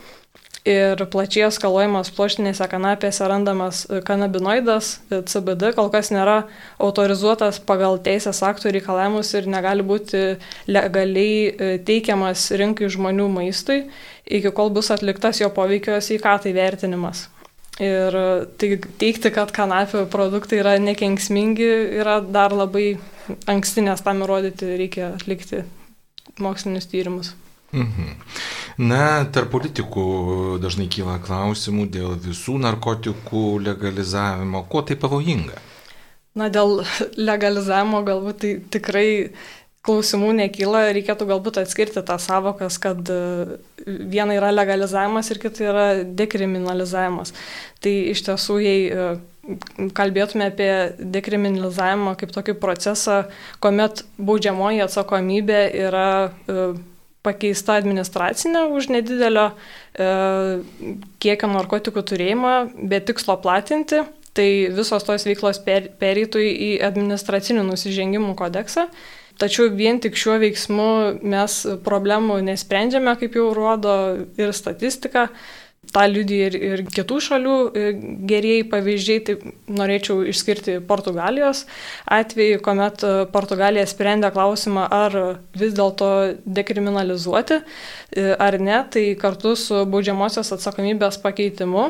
ir 0.67 1.01
plačiai 1.11 1.47
eskaluojamas 1.47 2.11
pluoštinėse 2.15 2.67
kanapėse 2.71 3.27
randamas 3.29 3.83
e, 3.87 4.01
kanabinoidas 4.05 4.91
e, 5.09 5.21
CBD 5.29 5.71
kol 5.77 5.89
kas 5.93 6.11
nėra 6.13 6.43
autorizuotas 6.83 7.61
pagal 7.63 7.99
teisės 8.03 8.41
aktų 8.45 8.73
reikalavimus 8.75 9.31
ir 9.39 9.49
negali 9.51 9.85
būti 9.85 10.23
legaliai 10.67 11.47
e, 11.47 11.71
teikiamas 11.85 12.49
rinkai 12.59 12.91
žmonių 12.91 13.29
maistui, 13.39 13.85
iki 14.25 14.53
kol 14.55 14.71
bus 14.75 14.91
atliktas 14.95 15.41
jo 15.41 15.49
poveikio 15.55 15.99
sveikatai 16.03 16.53
vertinimas. 16.55 17.27
Ir 17.79 18.15
tai 18.59 18.73
teikti, 18.99 19.29
kad 19.31 19.53
kanapių 19.55 20.03
produktai 20.11 20.57
yra 20.59 20.73
nekenksmingi, 20.83 21.69
yra 22.01 22.17
dar 22.19 22.51
labai 22.51 22.97
anksti, 23.47 23.85
nes 23.87 24.03
tam 24.03 24.25
įrodyti 24.25 24.73
reikia 24.81 25.13
atlikti 25.13 25.63
mokslinius 26.43 26.89
tyrimus. 26.91 27.31
Mhm. 27.71 28.17
Na, 28.79 29.25
tarp 29.27 29.51
politikų 29.51 30.03
dažnai 30.63 30.85
kyla 30.87 31.17
klausimų 31.19 31.89
dėl 31.91 32.13
visų 32.23 32.55
narkotikų 32.63 33.59
legalizavimo. 33.65 34.63
Kuo 34.71 34.85
tai 34.87 34.95
pavojinga? 34.99 35.57
Na, 36.39 36.47
dėl 36.47 36.85
legalizavimo 37.19 37.99
galbūt 38.07 38.37
tai 38.39 38.51
tikrai 38.71 39.09
klausimų 39.83 40.29
nekyla, 40.37 40.89
reikėtų 40.95 41.27
galbūt 41.27 41.59
atskirti 41.59 42.03
tą 42.07 42.15
savokas, 42.21 42.77
kad 42.79 43.09
e, 43.11 43.57
viena 43.83 44.35
yra 44.37 44.51
legalizavimas 44.53 45.31
ir 45.31 45.41
kita 45.43 45.65
yra 45.65 45.87
dekriminalizavimas. 46.03 47.33
Tai 47.83 47.93
iš 48.13 48.23
tiesų, 48.27 48.57
jei 48.63 48.85
e, 48.87 49.09
kalbėtume 49.97 50.47
apie 50.51 50.71
dekriminalizavimą 50.99 52.15
kaip 52.19 52.31
tokį 52.35 52.55
procesą, 52.61 53.23
kuomet 53.63 54.05
baudžiamoji 54.19 54.83
atsakomybė 54.85 55.61
yra 55.87 56.09
e, 56.29 56.69
pakeista 57.25 57.75
administracinė 57.79 58.65
už 58.75 58.89
nedidelio 58.93 59.49
e, 59.51 60.09
kiekio 61.19 61.51
narkotikų 61.51 62.03
turėjimą, 62.11 62.55
be 62.89 63.01
tikslo 63.03 63.35
platinti, 63.43 64.03
tai 64.37 64.49
visos 64.71 65.03
tos 65.03 65.25
veiklos 65.27 65.59
per, 65.65 65.89
pereitų 65.99 66.43
į 66.43 66.71
administracinių 66.87 67.65
nusižengimų 67.67 68.35
kodeksą. 68.39 68.87
Tačiau 69.39 69.69
vien 69.71 70.01
tik 70.03 70.17
šiuo 70.19 70.35
veiksmu 70.41 70.89
mes 71.31 71.61
problemų 71.85 72.41
nesprendžiame, 72.43 73.13
kaip 73.21 73.37
jau 73.39 73.49
rodo 73.55 73.93
ir 74.39 74.51
statistika. 74.55 75.29
Tą 75.93 76.05
liudija 76.09 76.49
ir, 76.49 76.57
ir 76.69 76.83
kitų 76.89 77.19
šalių 77.25 77.55
e, 77.69 77.87
gerieji 78.29 78.67
pavyzdžiai, 78.71 79.23
tai 79.25 79.35
norėčiau 79.79 80.21
išskirti 80.29 80.77
Portugalijos 80.89 81.65
atvejį, 82.19 82.61
kuomet 82.65 83.03
e, 83.05 83.13
Portugalija 83.33 83.87
sprendė 83.89 84.31
klausimą, 84.35 84.85
ar 84.85 85.19
vis 85.57 85.75
dėlto 85.77 86.11
dekriminalizuoti 86.45 87.61
ar 88.41 88.57
ne, 88.61 88.79
tai 88.91 89.03
kartu 89.19 89.53
su 89.59 89.83
baudžiamosios 89.89 90.49
atsakomybės 90.55 91.19
pakeitimu 91.23 91.89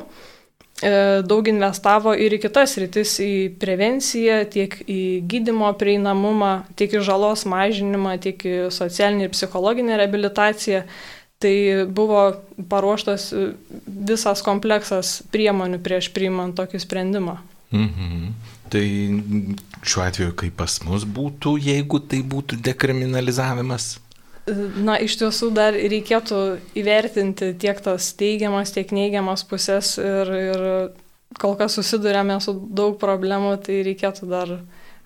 daug 1.27 1.47
investavo 1.51 2.13
ir 2.15 2.31
į 2.37 2.39
kitas 2.45 2.77
rytis, 2.79 3.17
į 3.19 3.57
prevenciją, 3.59 4.37
tiek 4.51 4.77
į 4.87 5.01
gydimo 5.27 5.73
prieinamumą, 5.79 6.53
tiek 6.79 6.95
į 6.95 7.01
žalos 7.03 7.43
mažinimą, 7.49 8.15
tiek 8.23 8.45
į 8.47 8.55
socialinį 8.71 9.27
ir 9.27 9.33
psichologinę 9.33 9.97
rehabilitaciją. 9.99 10.85
Tai 11.39 11.86
buvo 11.88 12.24
paruoštas 12.67 13.29
e, 13.31 13.46
visas 13.88 14.43
kompleksas 14.43 15.22
priemonių 15.31 15.79
prieš 15.84 16.10
priimant 16.12 16.58
tokį 16.60 16.81
sprendimą. 16.84 17.38
Mhm. 17.72 18.34
Tai 18.69 18.86
šiuo 19.88 20.03
atveju 20.03 20.36
kaip 20.38 20.58
pas 20.60 20.75
mus 20.86 21.05
būtų, 21.08 21.55
jeigu 21.63 22.01
tai 22.12 22.19
būtų 22.27 22.60
dekriminalizavimas? 22.65 23.96
E, 24.50 24.55
na, 24.84 24.98
iš 25.00 25.15
tiesų 25.22 25.51
dar 25.55 25.77
reikėtų 25.77 26.41
įvertinti 26.81 27.53
tiek 27.62 27.79
tas 27.86 28.12
teigiamas, 28.19 28.75
tiek 28.75 28.91
neigiamas 28.96 29.46
pusės 29.48 29.96
ir, 30.01 30.34
ir 30.51 30.67
kol 31.39 31.55
kas 31.60 31.79
susidurėme 31.79 32.39
su 32.43 32.55
daug 32.58 33.00
problemų, 33.01 33.55
tai 33.63 33.81
reikėtų 33.88 34.29
dar 34.29 34.55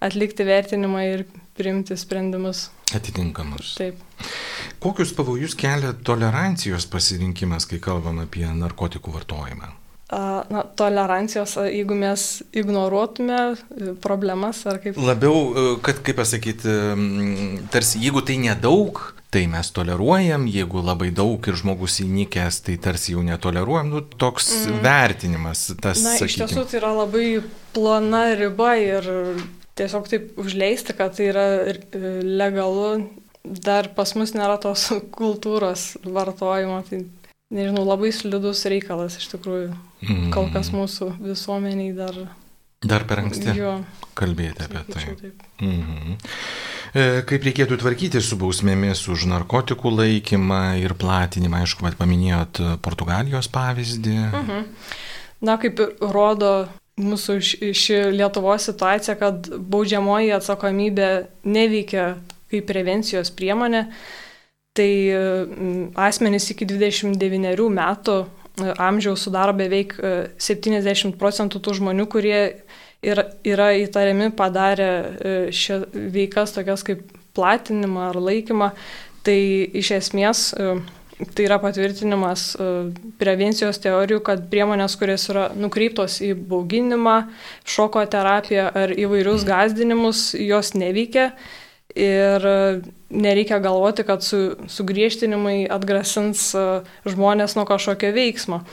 atlikti 0.04 0.48
vertinimą 0.48 1.06
ir 1.12 1.26
priimti 1.58 1.98
sprendimus. 1.98 2.70
Atitinkamus. 2.96 3.76
Taip. 3.78 4.02
Kokius 4.84 5.14
pavojus 5.16 5.56
kelia 5.60 5.94
tolerancijos 5.94 6.88
pasirinkimas, 6.92 7.68
kai 7.70 7.80
kalbam 7.84 8.22
apie 8.24 8.46
narkotikų 8.50 9.14
vartojimą? 9.16 9.72
Na, 10.14 10.62
tolerancijos, 10.78 11.56
jeigu 11.72 11.96
mes 11.98 12.44
ignoruotume 12.54 13.38
e, 13.54 13.94
problemas 14.04 14.60
ar 14.70 14.78
kaip. 14.84 15.00
Labiau, 15.00 15.40
e, 15.50 15.64
kad, 15.82 16.04
kaip 16.06 16.20
pasakyti, 16.20 16.76
tarsi 17.74 18.02
jeigu 18.04 18.22
tai 18.28 18.38
nedaug, 18.44 19.00
tai 19.34 19.48
mes 19.50 19.72
toleruojam, 19.74 20.46
jeigu 20.52 20.84
labai 20.86 21.10
daug 21.16 21.50
ir 21.50 21.58
žmogus 21.58 21.98
įnikęs, 22.04 22.62
tai 22.68 22.78
tarsi 22.82 23.16
jau 23.16 23.24
netoleruojam, 23.26 23.90
nu, 23.96 24.04
toks 24.22 24.52
mm. 24.60 24.84
vertinimas. 24.86 25.66
Tas, 25.82 26.04
Na, 26.06 26.14
sakykim. 26.20 26.30
iš 26.30 26.40
tiesų 26.44 26.68
tai 26.70 26.82
yra 26.84 26.94
labai 27.00 27.28
plona 27.74 28.28
riba 28.38 28.76
ir 28.78 29.10
tiesiog 29.80 30.08
taip 30.10 30.40
užleisti, 30.42 30.96
kad 30.98 31.16
tai 31.18 31.30
yra 31.32 31.46
e, 31.66 31.78
legalu, 32.24 33.10
dar 33.44 33.90
pas 33.98 34.14
mus 34.18 34.36
nėra 34.38 34.60
tos 34.62 34.90
kultūros 35.20 35.94
vartojimo, 36.06 36.80
tai 36.90 37.04
nežinau, 37.54 37.86
labai 37.88 38.14
slidus 38.16 38.66
reikalas 38.70 39.20
iš 39.22 39.32
tikrųjų. 39.36 39.74
Mm. 40.04 40.30
Kol 40.36 40.50
kas 40.54 40.74
mūsų 40.74 41.14
visuomeniai 41.22 41.94
dar. 41.98 42.24
Dar 42.84 43.06
per 43.08 43.22
anksti 43.22 43.54
jo, 43.56 43.78
kalbėti 44.18 44.66
apie 44.66 44.82
tai. 44.92 45.04
Taip. 45.22 45.44
Mhm. 45.64 46.18
E, 46.94 47.04
kaip 47.26 47.46
reikėtų 47.48 47.78
tvarkyti 47.80 48.20
su 48.22 48.36
bausmėmis 48.38 49.06
už 49.10 49.24
narkotikų 49.32 49.94
laikymą 50.02 50.60
ir 50.82 50.94
platinimą, 51.00 51.64
aišku, 51.64 51.88
paminėjot 51.98 52.60
Portugalijos 52.84 53.48
pavyzdį. 53.54 54.18
Mhm. 54.28 54.68
Na, 55.48 55.56
kaip 55.60 55.80
rodo 56.14 56.52
mūsų 57.02 57.38
ši 57.74 58.00
Lietuvos 58.14 58.68
situacija, 58.70 59.16
kad 59.18 59.48
baudžiamoji 59.58 60.34
atsakomybė 60.36 61.10
neveikia 61.46 62.14
kaip 62.54 62.68
prevencijos 62.70 63.32
priemonė, 63.34 63.88
tai 64.78 64.90
asmenys 66.06 66.50
iki 66.54 66.68
29 66.70 67.70
metų 67.74 68.18
e, 68.22 68.70
amžiaus 68.82 69.26
sudaro 69.26 69.54
beveik 69.58 69.96
70 69.98 71.14
e, 71.14 71.18
procentų 71.18 71.62
tų 71.62 71.78
žmonių, 71.80 72.08
kurie 72.10 72.40
yra, 73.06 73.28
yra 73.46 73.72
įtariami 73.84 74.32
padarę 74.38 74.90
e, 74.90 75.36
šią 75.54 75.84
veikas 76.14 76.56
tokias 76.58 76.86
kaip 76.86 77.06
platinimą 77.38 78.10
ar 78.12 78.22
laikymą. 78.22 78.74
Tai 79.24 79.40
iš 79.80 79.94
esmės 80.02 80.50
Tai 81.14 81.46
yra 81.46 81.60
patvirtinimas 81.62 82.54
e, 82.58 82.68
prevencijos 83.22 83.78
teorijų, 83.84 84.22
kad 84.26 84.48
priemonės, 84.50 84.96
kurios 84.98 85.28
yra 85.30 85.50
nukreiptos 85.54 86.18
į 86.26 86.32
bauginimą, 86.50 87.18
šoko 87.70 88.02
terapiją 88.10 88.72
ar 88.82 88.94
įvairius 88.98 89.46
gazdinimus, 89.46 90.32
jos 90.42 90.74
neveikia. 90.74 91.30
Ir 91.94 92.48
e, 92.50 92.56
nereikia 93.14 93.62
galvoti, 93.62 94.06
kad 94.08 94.26
su, 94.26 94.56
sugriežtinimai 94.74 95.68
atgrasins 95.76 96.50
e, 96.58 96.66
žmonės 97.06 97.54
nuo 97.60 97.68
kažkokio 97.70 98.10
veiksmo. 98.16 98.64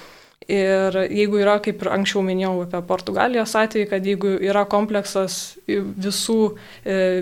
Ir 0.50 0.96
jeigu 1.12 1.42
yra, 1.42 1.58
kaip 1.62 1.84
ir 1.84 1.92
anksčiau 1.92 2.24
minėjau 2.24 2.54
apie 2.64 2.80
Portugalijos 2.88 3.52
atvejį, 3.60 3.90
kad 3.92 4.06
jeigu 4.08 4.32
yra 4.48 4.64
kompleksas 4.66 5.58
visų 5.68 6.38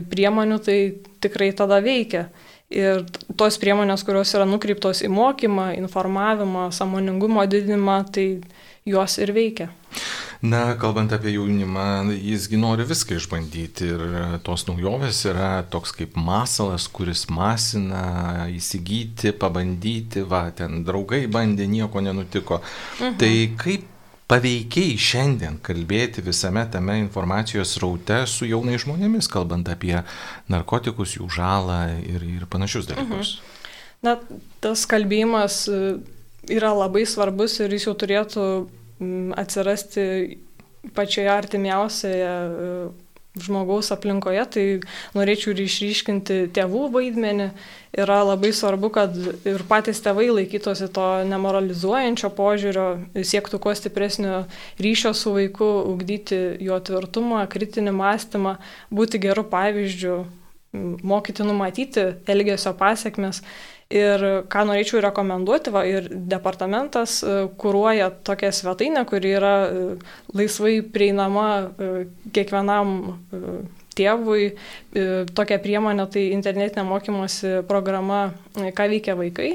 priemonių, 0.09 0.61
tai 0.65 0.79
tikrai 1.21 1.51
tada 1.59 1.83
veikia. 1.85 2.29
Ir 2.69 3.07
tos 3.41 3.57
priemonės, 3.57 4.03
kurios 4.05 4.35
yra 4.37 4.45
nukreiptos 4.45 5.01
į 5.01 5.09
mokymą, 5.09 5.71
informavimą, 5.79 6.67
samoningumo 6.77 7.47
didinimą, 7.49 8.03
tai 8.13 8.27
juos 8.85 9.17
ir 9.23 9.33
veikia. 9.33 9.71
Na, 10.45 10.77
kalbant 10.79 11.11
apie 11.17 11.33
jaunimą, 11.35 12.13
jisgi 12.15 12.61
nori 12.61 12.85
viską 12.87 13.17
išbandyti 13.19 13.89
ir 13.89 14.03
tos 14.47 14.69
naujovės 14.69 15.25
yra 15.33 15.49
toks 15.73 15.97
kaip 15.97 16.15
masalas, 16.21 16.87
kuris 16.93 17.25
masina 17.33 18.47
įsigyti, 18.53 19.33
pabandyti, 19.35 20.23
va, 20.29 20.45
ten 20.55 20.85
draugai 20.87 21.25
bandė, 21.27 21.67
nieko 21.67 22.05
nenutiko. 22.05 22.61
Mhm. 23.01 23.17
Tai 23.19 23.33
kaip 23.65 23.95
paveikiai 24.29 24.97
šiandien 25.01 25.57
kalbėti 25.65 26.23
visame 26.25 26.65
tame 26.73 26.99
informacijos 27.01 27.77
raute 27.83 28.21
su 28.29 28.49
jaunais 28.49 28.85
žmonėmis, 28.85 29.29
kalbant 29.33 29.71
apie 29.73 29.97
narkotikus, 30.53 31.17
jų 31.17 31.31
žalą 31.33 31.81
ir, 32.05 32.25
ir 32.37 32.49
panašius 32.51 32.91
dalykus. 32.91 33.39
Mhm. 33.39 33.55
Na, 34.07 34.15
tas 34.63 34.85
kalbėjimas 34.87 35.65
e, 35.73 35.79
yra 36.55 36.71
labai 36.77 37.03
svarbus 37.09 37.57
ir 37.65 37.73
jis 37.75 37.89
jau 37.89 37.97
turėtų 37.99 38.45
atsirasti 39.39 40.05
pačioje 40.95 41.33
artimiausioje 41.33 42.29
e, 42.29 42.69
žmogaus 43.45 43.91
aplinkoje, 43.95 44.45
tai 44.55 44.65
norėčiau 45.17 45.55
ir 45.55 45.65
išryškinti 45.65 46.39
tėvų 46.57 46.89
vaidmenį. 46.95 47.51
Yra 47.99 48.19
labai 48.27 48.51
svarbu, 48.53 48.91
kad 48.93 49.15
ir 49.49 49.63
patys 49.69 50.03
tėvai 50.05 50.29
laikytųsi 50.29 50.91
to 50.93 51.07
nemoralizuojančio 51.31 52.29
požiūrio, 52.37 52.89
siektų 53.17 53.61
kuo 53.65 53.73
stipresnio 53.75 54.43
ryšio 54.83 55.15
su 55.17 55.33
vaiku, 55.35 55.71
ugdyti 55.95 56.59
jo 56.67 56.77
tvirtumą, 56.85 57.47
kritinį 57.51 57.97
mąstymą, 57.97 58.59
būti 58.93 59.23
geru 59.25 59.47
pavyzdžiu, 59.49 60.19
mokyti 61.03 61.49
numatyti 61.49 62.05
elgesio 62.29 62.75
pasiekmes 62.77 63.41
Ir 63.89 64.21
ką 64.53 64.63
norėčiau 64.69 65.01
rekomenduoti, 65.01 65.71
va, 65.73 65.81
ir 65.89 66.11
departamentas 66.29 67.23
e, 67.25 67.37
kūruoja 67.57 68.11
tokią 68.29 68.51
svetainę, 68.53 69.07
kuri 69.09 69.31
yra 69.39 69.53
e, 69.65 69.85
laisvai 70.37 70.75
prieinama 70.93 71.45
e, 71.57 71.89
kiekvienam 72.37 72.93
tėvui. 73.97 74.51
Tokia 75.33 75.57
priemonė 75.65 76.05
tai 76.13 76.27
internetinė 76.35 76.85
mokymosi 76.91 77.55
programa, 77.71 78.21
ką 78.55 78.91
veikia 78.93 79.17
vaikai. 79.19 79.55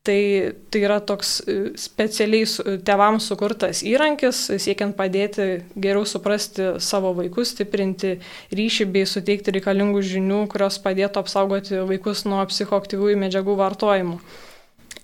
Tai, 0.00 0.52
tai 0.72 0.80
yra 0.80 0.96
toks 1.04 1.30
e, 1.44 1.54
specialiai 1.76 2.46
tevams 2.88 3.26
sukurtas 3.28 3.82
įrankis, 3.84 4.46
siekiant 4.56 4.94
padėti 4.96 5.48
geriau 5.76 6.06
suprasti 6.08 6.70
savo 6.80 7.10
vaikus, 7.18 7.52
stiprinti 7.52 8.14
ryšį 8.56 8.86
bei 8.94 9.04
suteikti 9.04 9.52
reikalingų 9.58 10.00
žinių, 10.14 10.46
kurios 10.54 10.80
padėtų 10.80 11.20
apsaugoti 11.20 11.82
vaikus 11.90 12.24
nuo 12.24 12.40
psichoaktyviųjų 12.48 13.20
medžiagų 13.26 13.58
vartojimo. 13.60 14.16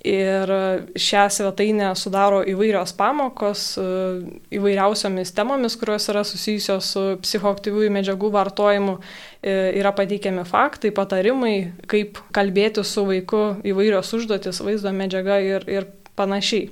Ir 0.06 0.50
šią 0.94 1.24
svetainę 1.34 1.88
sudaro 1.98 2.38
įvairios 2.46 2.92
pamokos 2.94 3.62
e, 3.80 3.86
įvairiausiomis 4.54 5.32
temomis, 5.34 5.74
kurios 5.80 6.06
yra 6.12 6.22
susijusios 6.26 6.92
su 6.94 7.02
psichoaktyviųjų 7.24 7.90
medžiagų 7.96 8.30
vartojimu. 8.36 8.98
E, 9.42 9.56
yra 9.80 9.90
pateikiami 9.96 10.44
faktai, 10.46 10.92
patarimai, 10.94 11.56
kaip 11.90 12.20
kalbėti 12.36 12.84
su 12.86 13.02
vaiku, 13.08 13.42
įvairios 13.66 14.12
užduotis, 14.18 14.62
vaizdo 14.62 14.92
medžiaga 14.94 15.40
ir, 15.42 15.66
ir 15.66 15.88
panašiai. 16.18 16.68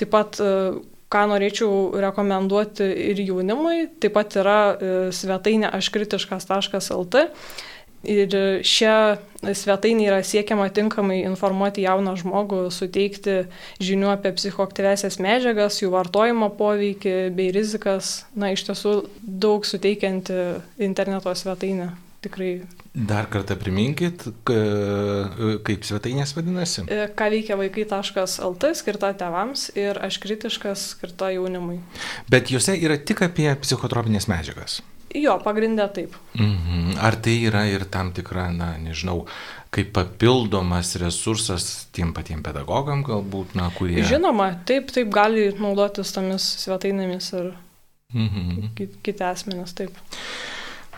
Taip 0.00 0.12
pat 0.14 0.40
e, 0.40 0.54
ką 1.12 1.26
norėčiau 1.28 2.00
rekomenduoti 2.00 2.88
ir 3.10 3.20
jaunimui, 3.20 3.90
taip 4.00 4.16
pat 4.16 4.38
yra 4.40 4.60
svetainė 5.12 5.68
aškritiškas.lt 5.76 7.26
Ir 8.02 8.34
šią 8.66 8.96
svetainį 9.42 10.06
yra 10.08 10.20
siekiama 10.26 10.68
tinkamai 10.74 11.20
informuoti 11.26 11.84
jauną 11.86 12.14
žmogų, 12.18 12.64
suteikti 12.74 13.42
žinių 13.82 14.12
apie 14.14 14.32
psichoaktyvesias 14.36 15.20
medžiagas, 15.22 15.80
jų 15.82 15.92
vartojimo 15.94 16.50
poveikį 16.58 17.16
bei 17.36 17.50
rizikas. 17.54 18.22
Na, 18.34 18.52
iš 18.54 18.66
tiesų 18.70 18.94
daug 19.22 19.66
suteikianti 19.66 20.38
interneto 20.82 21.34
svetainė. 21.34 21.92
tikrai. 22.22 22.62
Dar 22.92 23.26
kartą 23.32 23.56
priminkit, 23.56 24.26
kaip 24.44 25.86
svetainės 25.88 26.34
vadinasi. 26.36 26.84
E, 26.92 27.06
ką 27.16 27.30
veikia 27.32 27.56
vaikai.lt 27.58 28.72
skirta 28.78 29.12
tevams 29.18 29.70
ir 29.78 29.98
aš 29.98 30.20
kritiškas 30.22 30.84
skirta 30.92 31.32
jaunimui. 31.32 31.80
Bet 32.30 32.52
juose 32.52 32.76
yra 32.76 32.98
tik 33.00 33.24
apie 33.24 33.48
psichotropinės 33.64 34.28
medžiagas. 34.30 34.82
Jo, 35.18 35.36
pagrindė 35.44 35.86
taip. 35.92 36.14
Mhm. 36.38 36.94
Ar 37.02 37.16
tai 37.20 37.34
yra 37.48 37.66
ir 37.68 37.84
tam 37.92 38.12
tikra, 38.16 38.46
na, 38.54 38.72
nežinau, 38.80 39.26
kaip 39.72 39.92
papildomas 39.96 40.94
resursas 41.00 41.88
tiem 41.92 42.14
patiem 42.16 42.42
pedagogam 42.44 43.04
galbūt, 43.04 43.56
na, 43.58 43.68
kurie... 43.76 44.00
Žinoma, 44.08 44.52
taip, 44.68 44.92
taip 44.94 45.12
gali 45.12 45.50
naudotis 45.58 46.14
tomis 46.14 46.46
svetainėmis 46.64 47.32
ir 47.36 47.52
mhm. 48.16 48.72
kiti 48.76 49.28
asmenys, 49.28 49.76
taip. 49.76 50.00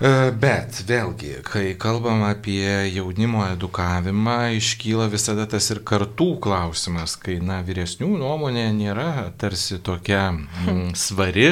E, 0.03 0.11
bet 0.35 0.81
vėlgi, 0.88 1.37
kai 1.46 1.68
kalbam 1.79 2.24
apie 2.27 2.66
jaunimo 2.90 3.44
edukavimą, 3.46 4.57
iškyla 4.59 5.07
visada 5.12 5.46
tas 5.50 5.70
ir 5.70 5.85
kartų 5.87 6.33
klausimas, 6.42 7.14
kai, 7.14 7.38
na, 7.38 7.61
vyresnių 7.66 8.11
nuomonė 8.18 8.66
nėra 8.74 9.31
tarsi 9.38 9.79
tokia 9.79 10.33
mm, 10.35 10.96
svari, 10.98 11.48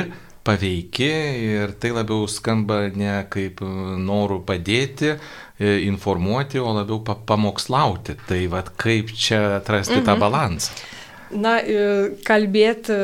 paveiki 0.46 1.10
ir 1.48 1.74
tai 1.80 1.92
labiau 1.94 2.26
skamba 2.30 2.84
ne 2.94 3.20
kaip 3.32 3.62
norų 3.62 4.40
padėti, 4.48 5.14
e, 5.14 5.76
informuoti, 5.86 6.60
o 6.62 6.72
labiau 6.76 7.02
pamokslauti. 7.02 8.18
Tai 8.28 8.40
vad 8.52 8.72
kaip 8.80 9.12
čia 9.14 9.60
atrasti 9.60 10.00
mhm. 10.00 10.08
tą 10.08 10.18
balansą. 10.20 10.82
Na, 11.32 11.54
kalbėti 12.26 12.94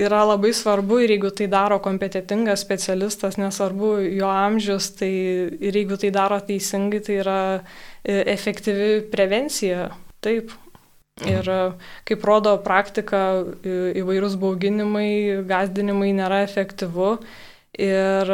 yra 0.00 0.22
labai 0.24 0.54
svarbu 0.56 1.02
ir 1.04 1.14
jeigu 1.14 1.28
tai 1.36 1.50
daro 1.52 1.76
kompetitingas 1.84 2.62
specialistas, 2.64 3.36
nesvarbu 3.36 3.98
jo 4.16 4.30
amžius, 4.30 4.88
tai 4.96 5.12
ir 5.52 5.76
jeigu 5.76 5.98
tai 6.00 6.08
daro 6.14 6.38
teisingai, 6.40 7.02
tai 7.04 7.18
yra 7.20 7.38
e, 7.60 8.22
efektyvi 8.32 9.02
prevencija. 9.12 9.90
Taip. 10.24 10.54
Ir 11.22 11.46
kaip 12.08 12.24
rodo 12.26 12.56
praktika, 12.58 13.44
įvairūs 14.00 14.34
bauginimai, 14.42 15.44
gazdinimai 15.46 16.10
nėra 16.16 16.40
efektyvu. 16.42 17.10
Ir 17.78 18.32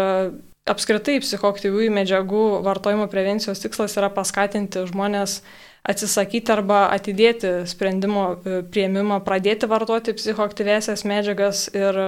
apskritai 0.71 1.19
psichoktyviųjų 1.21 1.91
medžiagų 1.93 2.45
vartojimo 2.65 3.05
prevencijos 3.13 3.61
tikslas 3.61 3.99
yra 4.01 4.09
paskatinti 4.15 4.87
žmonės 4.89 5.43
atsisakyti 5.91 6.53
arba 6.53 6.87
atidėti 6.95 7.53
sprendimo 7.69 8.25
e, 8.33 8.61
prieimimą, 8.69 9.23
pradėti 9.25 9.69
vartoti 9.69 10.13
psichoktyvėsias 10.17 11.07
medžiagas 11.09 11.67
ir 11.73 12.01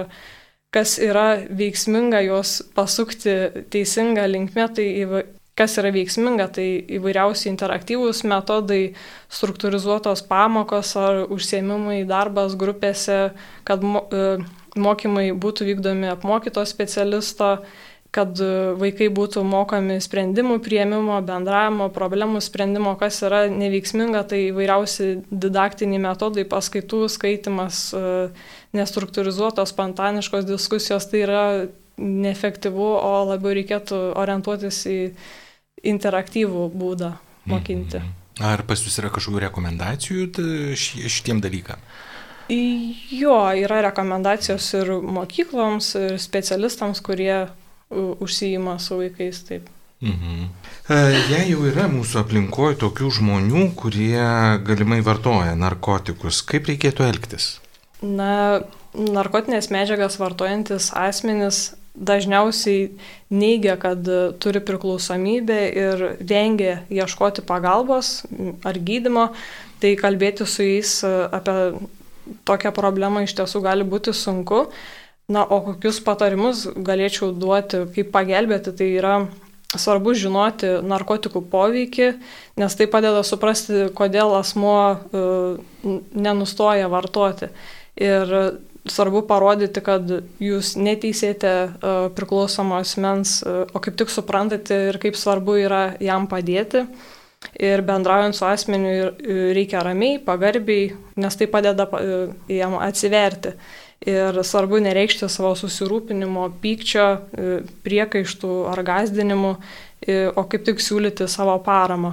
kas 0.73 0.97
yra 1.01 1.41
veiksminga 1.49 2.21
juos 2.25 2.59
pasukti 2.77 3.65
teisinga 3.73 4.25
linkme, 4.29 4.67
tai 4.73 4.87
kas 5.59 5.77
yra 5.77 5.91
veiksminga, 5.93 6.47
tai 6.55 6.67
įvairiausi 6.97 7.49
interaktyvūs 7.51 8.23
metodai, 8.29 8.95
struktūrizuotos 9.33 10.25
pamokos 10.29 10.95
ar 10.97 11.23
užsiemimai, 11.33 12.01
darbas 12.09 12.57
grupėse, 12.59 13.19
kad 13.67 13.85
e, 13.85 14.27
mokymai 14.73 15.29
būtų 15.37 15.69
vykdomi 15.69 16.09
apmokyto 16.13 16.65
specialisto, 16.65 17.59
kad 18.13 18.37
vaikai 18.77 19.07
būtų 19.09 19.41
mokomi 19.41 19.95
sprendimų 20.01 20.59
prieimimo, 20.61 21.15
bendravimo, 21.25 21.87
problemų 21.93 22.43
sprendimo, 22.45 22.93
kas 22.99 23.17
yra 23.25 23.47
neveiksminga, 23.49 24.21
tai 24.29 24.43
įvairiausi 24.51 25.07
didaktiniai 25.31 26.01
metodai, 26.03 26.45
paskaitų 26.49 27.07
skaitimas, 27.09 27.87
e, 27.97 28.27
nestruktūrizuotos, 28.77 29.73
spontaniškos 29.73 30.45
diskusijos, 30.49 31.09
tai 31.09 31.23
yra 31.25 31.45
neefektyvu, 31.97 32.89
o 33.01 33.13
labiau 33.29 33.53
reikėtų 33.57 34.01
orientuotis 34.17 34.81
į 34.89 34.99
interaktyvų 35.83 36.67
būdą 36.73 37.13
mokinti. 37.49 37.99
Mhm. 37.99 38.19
Ar 38.43 38.63
pas 38.65 38.81
jūs 38.81 38.95
yra 38.97 39.11
kažkokių 39.13 39.43
rekomendacijų 39.45 40.73
šitiem 40.73 41.41
dalykam? 41.43 41.81
Jo, 42.49 43.37
yra 43.55 43.83
rekomendacijos 43.85 44.65
ir 44.79 44.89
mokykloms, 44.99 45.93
ir 45.99 46.17
specialistams, 46.19 47.01
kurie 47.05 47.45
užsijima 47.93 48.79
su 48.81 48.97
vaikais 48.99 49.43
taip. 49.47 49.69
Mhm. 50.03 50.49
E, 50.91 50.95
jei 51.31 51.45
jau 51.53 51.63
yra 51.69 51.85
mūsų 51.87 52.23
aplinkoje 52.25 52.75
tokių 52.81 53.11
žmonių, 53.19 53.67
kurie 53.79 54.25
galimai 54.67 54.99
vartoja 55.05 55.53
narkotikus, 55.55 56.41
kaip 56.43 56.67
reikėtų 56.67 57.05
elgtis? 57.07 57.45
Na, 58.03 58.65
narkotinės 58.93 59.69
medžiagas 59.71 60.19
vartojantis 60.19 60.89
asmenys 60.97 61.69
dažniausiai 61.93 62.89
neigia, 63.33 63.75
kad 63.77 64.07
turi 64.41 64.61
priklausomybę 64.65 65.59
ir 65.69 66.05
vengia 66.19 66.79
ieškoti 66.89 67.45
pagalbos 67.45 68.23
ar 68.65 68.79
gydimo, 68.81 69.29
tai 69.81 69.93
kalbėti 69.99 70.47
su 70.49 70.65
jais 70.65 71.01
apie 71.05 71.57
tokią 72.47 72.73
problemą 72.75 73.23
iš 73.25 73.35
tiesų 73.37 73.61
gali 73.65 73.85
būti 73.87 74.13
sunku. 74.15 74.67
Na, 75.31 75.45
o 75.45 75.61
kokius 75.63 76.01
patarimus 76.03 76.65
galėčiau 76.75 77.31
duoti, 77.31 77.85
kaip 77.95 78.09
pagelbėti, 78.11 78.73
tai 78.75 78.89
yra 78.97 79.13
svarbu 79.79 80.13
žinoti 80.17 80.81
narkotikų 80.85 81.41
poveikį, 81.49 82.09
nes 82.59 82.75
tai 82.77 82.87
padeda 82.91 83.23
suprasti, 83.25 83.87
kodėl 83.95 84.35
asmuo 84.37 84.75
uh, 84.91 85.95
nenustoja 86.13 86.89
vartoti. 86.91 87.49
Ir 87.95 88.35
svarbu 88.89 89.23
parodyti, 89.27 89.81
kad 89.83 90.09
jūs 90.43 90.73
neteisėte 90.79 91.53
uh, 91.53 92.07
priklausomo 92.15 92.79
asmens, 92.81 93.39
uh, 93.45 93.63
o 93.71 93.81
kaip 93.83 93.97
tik 93.99 94.11
suprantate 94.11 94.79
ir 94.89 94.99
kaip 95.01 95.17
svarbu 95.19 95.57
yra 95.63 95.83
jam 96.03 96.27
padėti. 96.31 96.87
Ir 97.59 97.83
bendraujant 97.83 98.35
su 98.37 98.45
asmeniu 98.47 99.09
reikia 99.55 99.81
ramiai, 99.83 100.19
pagarbiai, 100.23 100.93
nes 101.19 101.39
tai 101.39 101.47
padeda 101.51 101.87
uh, 101.87 102.35
jam 102.51 102.77
atsiverti. 102.79 103.55
Ir 104.03 104.35
svarbu 104.43 104.81
nereikšti 104.83 105.29
savo 105.31 105.53
susirūpinimo, 105.55 106.49
pykčio, 106.59 107.05
priekaištų 107.87 108.49
ar 108.73 108.81
gazdinimų, 108.83 109.51
o 110.35 110.43
kaip 110.51 110.65
tik 110.67 110.83
siūlyti 110.83 111.29
savo 111.31 111.55
paramą. 111.63 112.11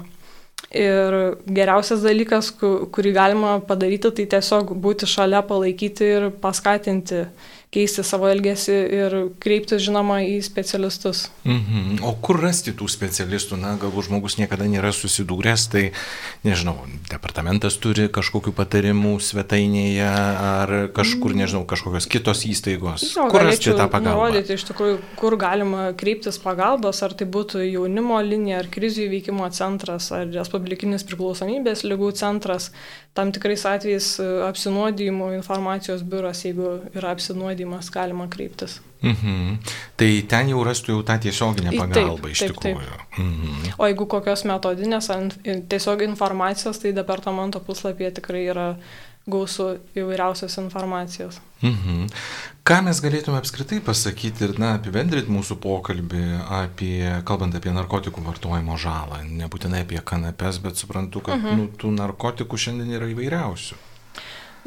Ir 0.70 1.14
geriausias 1.51 2.05
dalykas, 2.05 2.53
kurį 2.94 3.12
galima 3.16 3.57
padaryti, 3.66 4.12
tai 4.14 4.27
tiesiog 4.37 4.75
būti 4.79 5.09
šalia, 5.11 5.40
palaikyti 5.46 6.11
ir 6.18 6.29
paskatinti 6.42 7.25
keisti 7.70 8.02
savo 8.02 8.26
elgesį 8.26 8.76
ir 8.90 9.14
kreiptis, 9.42 9.85
žinoma, 9.87 10.18
į 10.26 10.40
specialistus. 10.42 11.28
Mhm. 11.44 12.00
O 12.02 12.16
kur 12.18 12.40
rasti 12.42 12.72
tų 12.74 12.88
specialistų? 12.90 13.59
Na, 13.61 13.76
galbūt 13.78 14.09
žmogus 14.09 14.38
niekada 14.40 14.66
nėra 14.66 14.90
susidūręs, 14.94 15.66
tai 15.70 15.85
nežinau, 16.42 16.74
departamentas 17.11 17.76
turi 17.78 18.09
kažkokių 18.11 18.52
patarimų 18.56 19.12
svetainėje 19.22 20.09
ar 20.11 20.72
kažkur, 20.96 21.35
mm. 21.35 21.42
nežinau, 21.44 21.62
kažkokios 21.70 22.09
kitos 22.11 22.42
įstaigos. 22.48 23.04
Jo, 23.14 23.28
kur 23.30 23.44
rasti 23.46 23.70
tą 23.70 23.87
pagalbą? 23.92 24.30
Nurodyti 24.30 24.56
iš 24.59 24.66
tikrųjų, 24.72 24.98
kur 25.20 25.37
galima 25.40 25.90
kreiptis 25.98 26.40
pagalbos, 26.42 27.04
ar 27.06 27.14
tai 27.14 27.28
būtų 27.30 27.62
jaunimo 27.68 28.18
linija, 28.24 28.64
ar 28.64 28.70
krizių 28.72 29.06
įveikimo 29.06 29.46
centras, 29.54 30.11
ar 30.16 30.26
Respublikinis 30.35 31.06
priklausomybės 31.06 31.85
lygų 31.87 32.11
centras. 32.18 32.70
Tam 33.14 33.33
tikrais 33.35 33.64
atvejais 33.66 34.12
apsinuodijimo 34.46 35.33
informacijos 35.35 36.04
biuras, 36.06 36.44
jeigu 36.46 36.76
yra 36.94 37.11
apsinuodijimo 37.16 37.60
nurodymas 37.61 37.90
galima 37.90 38.29
kreiptis. 38.29 38.81
Mhm. 39.03 39.59
Tai 39.96 40.09
ten 40.29 40.49
jau 40.49 40.64
rastų 40.64 40.94
jau 40.94 41.03
tą 41.05 41.18
tiesioginę 41.20 41.73
pagalbą 41.73 42.23
taip, 42.23 42.33
iš 42.33 42.38
taip, 42.44 42.57
tikrųjų. 42.57 42.88
Taip. 42.88 43.18
Mhm. 43.18 43.77
O 43.79 43.87
jeigu 43.87 44.07
kokios 44.07 44.44
metodinės, 44.44 45.11
tiesiog 45.68 46.03
informacijos, 46.05 46.79
tai 46.79 46.92
departamento 46.92 47.61
puslapyje 47.61 48.12
tikrai 48.20 48.44
yra 48.51 48.77
gausų 49.31 49.79
įvairiausios 49.94 50.57
informacijos. 50.59 51.40
Mhm. 51.62 52.09
Ką 52.64 52.81
mes 52.85 53.01
galėtume 53.01 53.37
apskritai 53.37 53.81
pasakyti 53.85 54.46
ir 54.46 54.59
na, 54.59 54.75
apibendrinti 54.79 55.31
mūsų 55.31 55.59
pokalbį, 55.61 56.25
apie, 56.61 57.05
kalbant 57.25 57.55
apie 57.55 57.73
narkotikų 57.73 58.25
vartojimo 58.25 58.77
žalą, 58.81 59.20
nebūtinai 59.25 59.85
apie 59.85 60.01
kanapes, 60.05 60.59
bet 60.59 60.77
suprantu, 60.81 61.20
kad 61.20 61.38
mhm. 61.40 61.57
nu, 61.57 61.68
tų 61.77 61.92
narkotikų 61.96 62.57
šiandien 62.57 62.96
yra 62.96 63.12
įvairiausių. 63.12 63.89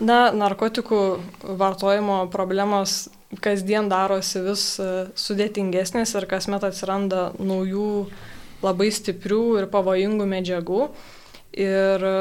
Na, 0.02 0.32
narkotikų 0.34 1.00
vartojimo 1.60 2.24
problemos 2.34 3.12
kasdien 3.42 3.90
darosi 3.90 4.42
vis 4.46 4.64
e, 4.82 4.88
sudėtingesnės 5.18 6.16
ir 6.18 6.26
kasmet 6.30 6.66
atsiranda 6.66 7.32
naujų 7.38 8.08
labai 8.64 8.90
stiprių 8.94 9.44
ir 9.62 9.70
pavojingų 9.74 10.28
medžiagų. 10.30 10.88
Ir 11.54 12.08
e, 12.10 12.16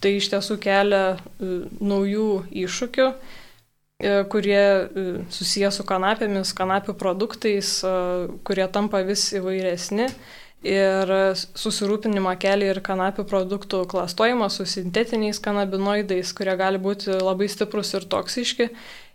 tai 0.00 0.14
iš 0.16 0.30
tiesų 0.32 0.56
kelia 0.62 1.04
e, 1.12 1.60
naujų 1.80 2.30
iššūkių, 2.64 3.12
kurie 4.32 4.62
susiję 5.28 5.68
su 5.76 5.84
kanapėmis, 5.84 6.54
kanapių 6.56 6.94
produktais, 6.96 7.82
kurie 8.48 8.64
tampa 8.72 9.02
vis 9.04 9.26
įvairesni. 9.36 10.06
Ir 10.60 11.08
susirūpinimą 11.56 12.34
kelia 12.36 12.74
ir 12.74 12.82
kanapių 12.84 13.24
produktų 13.24 13.78
klastojimas 13.88 14.58
su 14.58 14.66
sintetiniais 14.68 15.40
kanabinoidais, 15.40 16.34
kurie 16.36 16.52
gali 16.60 16.76
būti 16.76 17.14
labai 17.16 17.48
stiprus 17.48 17.94
ir 17.96 18.04
toksiški, 18.12 18.66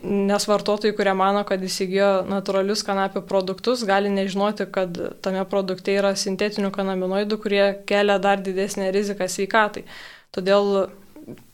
nes 0.09 0.49
vartotojai, 0.49 0.95
kurie 0.97 1.13
mano, 1.13 1.45
kad 1.45 1.61
įsigijo 1.61 2.25
natūralius 2.25 2.81
kanapių 2.87 3.21
produktus, 3.29 3.85
gali 3.85 4.09
nežinoti, 4.09 4.65
kad 4.73 4.97
tame 5.21 5.45
produkte 5.45 5.93
yra 5.93 6.15
sintetinių 6.17 6.73
kanabinoidų, 6.73 7.37
kurie 7.45 7.63
kelia 7.85 8.17
dar 8.17 8.41
didesnę 8.41 8.89
riziką 8.97 9.29
sveikatai. 9.29 9.85
Todėl 10.33 10.87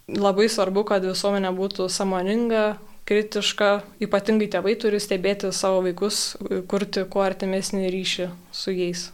labai 0.08 0.48
svarbu, 0.48 0.88
kad 0.88 1.04
visuomenė 1.04 1.52
būtų 1.60 1.92
samoninga, 1.92 2.78
kritiška, 3.12 3.82
ypatingai 4.08 4.48
tėvai 4.56 4.80
turi 4.80 5.04
stebėti 5.04 5.52
savo 5.52 5.84
vaikus, 5.84 6.38
kurti 6.72 7.04
kuo 7.12 7.28
artimesnį 7.28 7.90
ryšį 7.92 8.36
su 8.56 8.72
jais. 8.72 9.10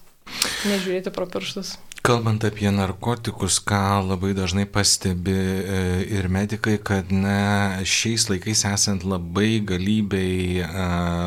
Nežiūrėti 0.68 1.14
pro 1.14 1.28
pirštus. 1.30 1.78
Kalbant 2.08 2.44
apie 2.48 2.70
narkotikus, 2.72 3.58
ką 3.68 4.00
labai 4.06 4.30
dažnai 4.38 4.64
pastebi 4.70 5.34
e, 5.34 5.80
ir 6.16 6.30
medikai, 6.32 6.78
kad 6.80 7.10
na, 7.12 7.82
šiais 7.84 8.30
laikais 8.30 8.62
esant 8.70 9.04
labai 9.04 9.58
galybei, 9.68 10.62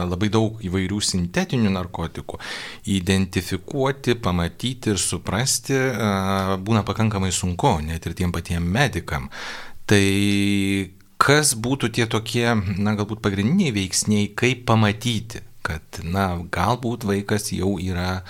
labai 0.09 0.31
daug 0.33 0.63
įvairių 0.65 1.01
sintetinių 1.05 1.75
narkotikų, 1.75 2.41
identifikuoti, 2.97 4.17
pamatyti 4.25 4.95
ir 4.95 5.03
suprasti 5.03 5.77
būna 6.65 6.87
pakankamai 6.89 7.33
sunku, 7.35 7.77
net 7.85 8.09
ir 8.09 8.17
tiem 8.17 8.33
patiem 8.33 8.65
medikam. 8.65 9.29
Tai 9.91 10.07
kas 11.21 11.53
būtų 11.59 11.91
tie 11.99 12.09
tokie, 12.09 12.47
na, 12.81 12.95
galbūt 12.97 13.21
pagrindiniai 13.25 13.75
veiksniai, 13.77 14.31
kaip 14.39 14.65
pamatyti, 14.71 15.43
kad, 15.67 16.01
na, 16.07 16.31
galbūt 16.53 17.05
vaikas 17.09 17.51
jau 17.53 17.75
yra 17.83 18.23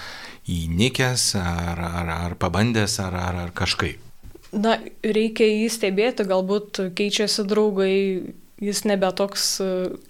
įnikęs 0.51 1.35
ar, 1.41 1.81
ar, 1.87 2.13
ar 2.17 2.37
pabandęs 2.41 2.99
ar, 3.03 3.17
ar, 3.17 3.41
ar 3.47 3.55
kažkaip? 3.57 4.03
Na, 4.51 4.77
reikia 5.07 5.47
jį 5.47 5.69
stebėti, 5.71 6.27
galbūt 6.27 6.81
keičiasi 6.99 7.45
draugai, 7.47 7.95
jis 8.61 8.83
nebe 8.89 9.11
toks 9.17 9.47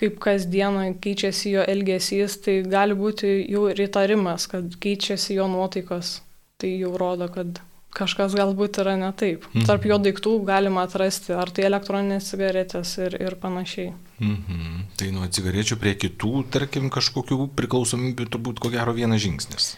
kaip 0.01 0.17
kasdieną, 0.23 0.87
keičiasi 1.05 1.57
jo 1.59 1.65
elgesys, 1.69 2.39
tai 2.45 2.61
gali 2.65 2.97
būti 2.97 3.35
jau 3.53 3.69
ir 3.69 3.85
įtarimas, 3.85 4.49
kad 4.51 4.79
keičiasi 4.81 5.37
jo 5.37 5.49
nuotaikos. 5.53 6.21
Tai 6.61 6.71
jau 6.73 6.93
rodo, 7.01 7.29
kad 7.33 7.61
kažkas 7.97 8.35
galbūt 8.39 8.81
yra 8.83 8.97
ne 9.01 9.11
taip. 9.17 9.45
Mhm. 9.51 9.67
Tarp 9.69 9.87
jo 9.89 9.99
daiktų 10.03 10.35
galima 10.47 10.87
atrasti, 10.87 11.35
ar 11.37 11.51
tai 11.53 11.67
elektroninės 11.69 12.31
cigaretės 12.33 12.97
ir, 13.03 13.17
ir 13.21 13.37
panašiai. 13.41 13.93
Mhm. 14.21 14.89
Tai 15.01 15.13
nuo 15.17 15.29
cigarečių 15.29 15.79
prie 15.81 15.95
kitų, 15.99 16.33
tarkim, 16.53 16.91
kažkokių 16.93 17.51
priklausomybių 17.57 18.29
turbūt 18.31 18.61
ko 18.63 18.73
gero 18.73 18.97
vienas 18.97 19.23
žingsnis. 19.25 19.75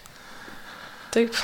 Taip. 1.13 1.37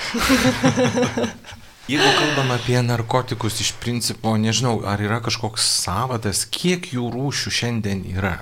Jeigu 1.88 2.04
kalbam 2.18 2.50
apie 2.52 2.80
narkotikus 2.84 3.62
iš 3.64 3.70
principo, 3.80 4.34
nežinau, 4.36 4.82
ar 4.84 5.00
yra 5.00 5.22
kažkoks 5.24 5.64
savadas, 5.64 6.42
kiek 6.52 6.90
jų 6.92 7.06
rūšių 7.14 7.52
šiandien 7.58 8.02
yra? 8.12 8.34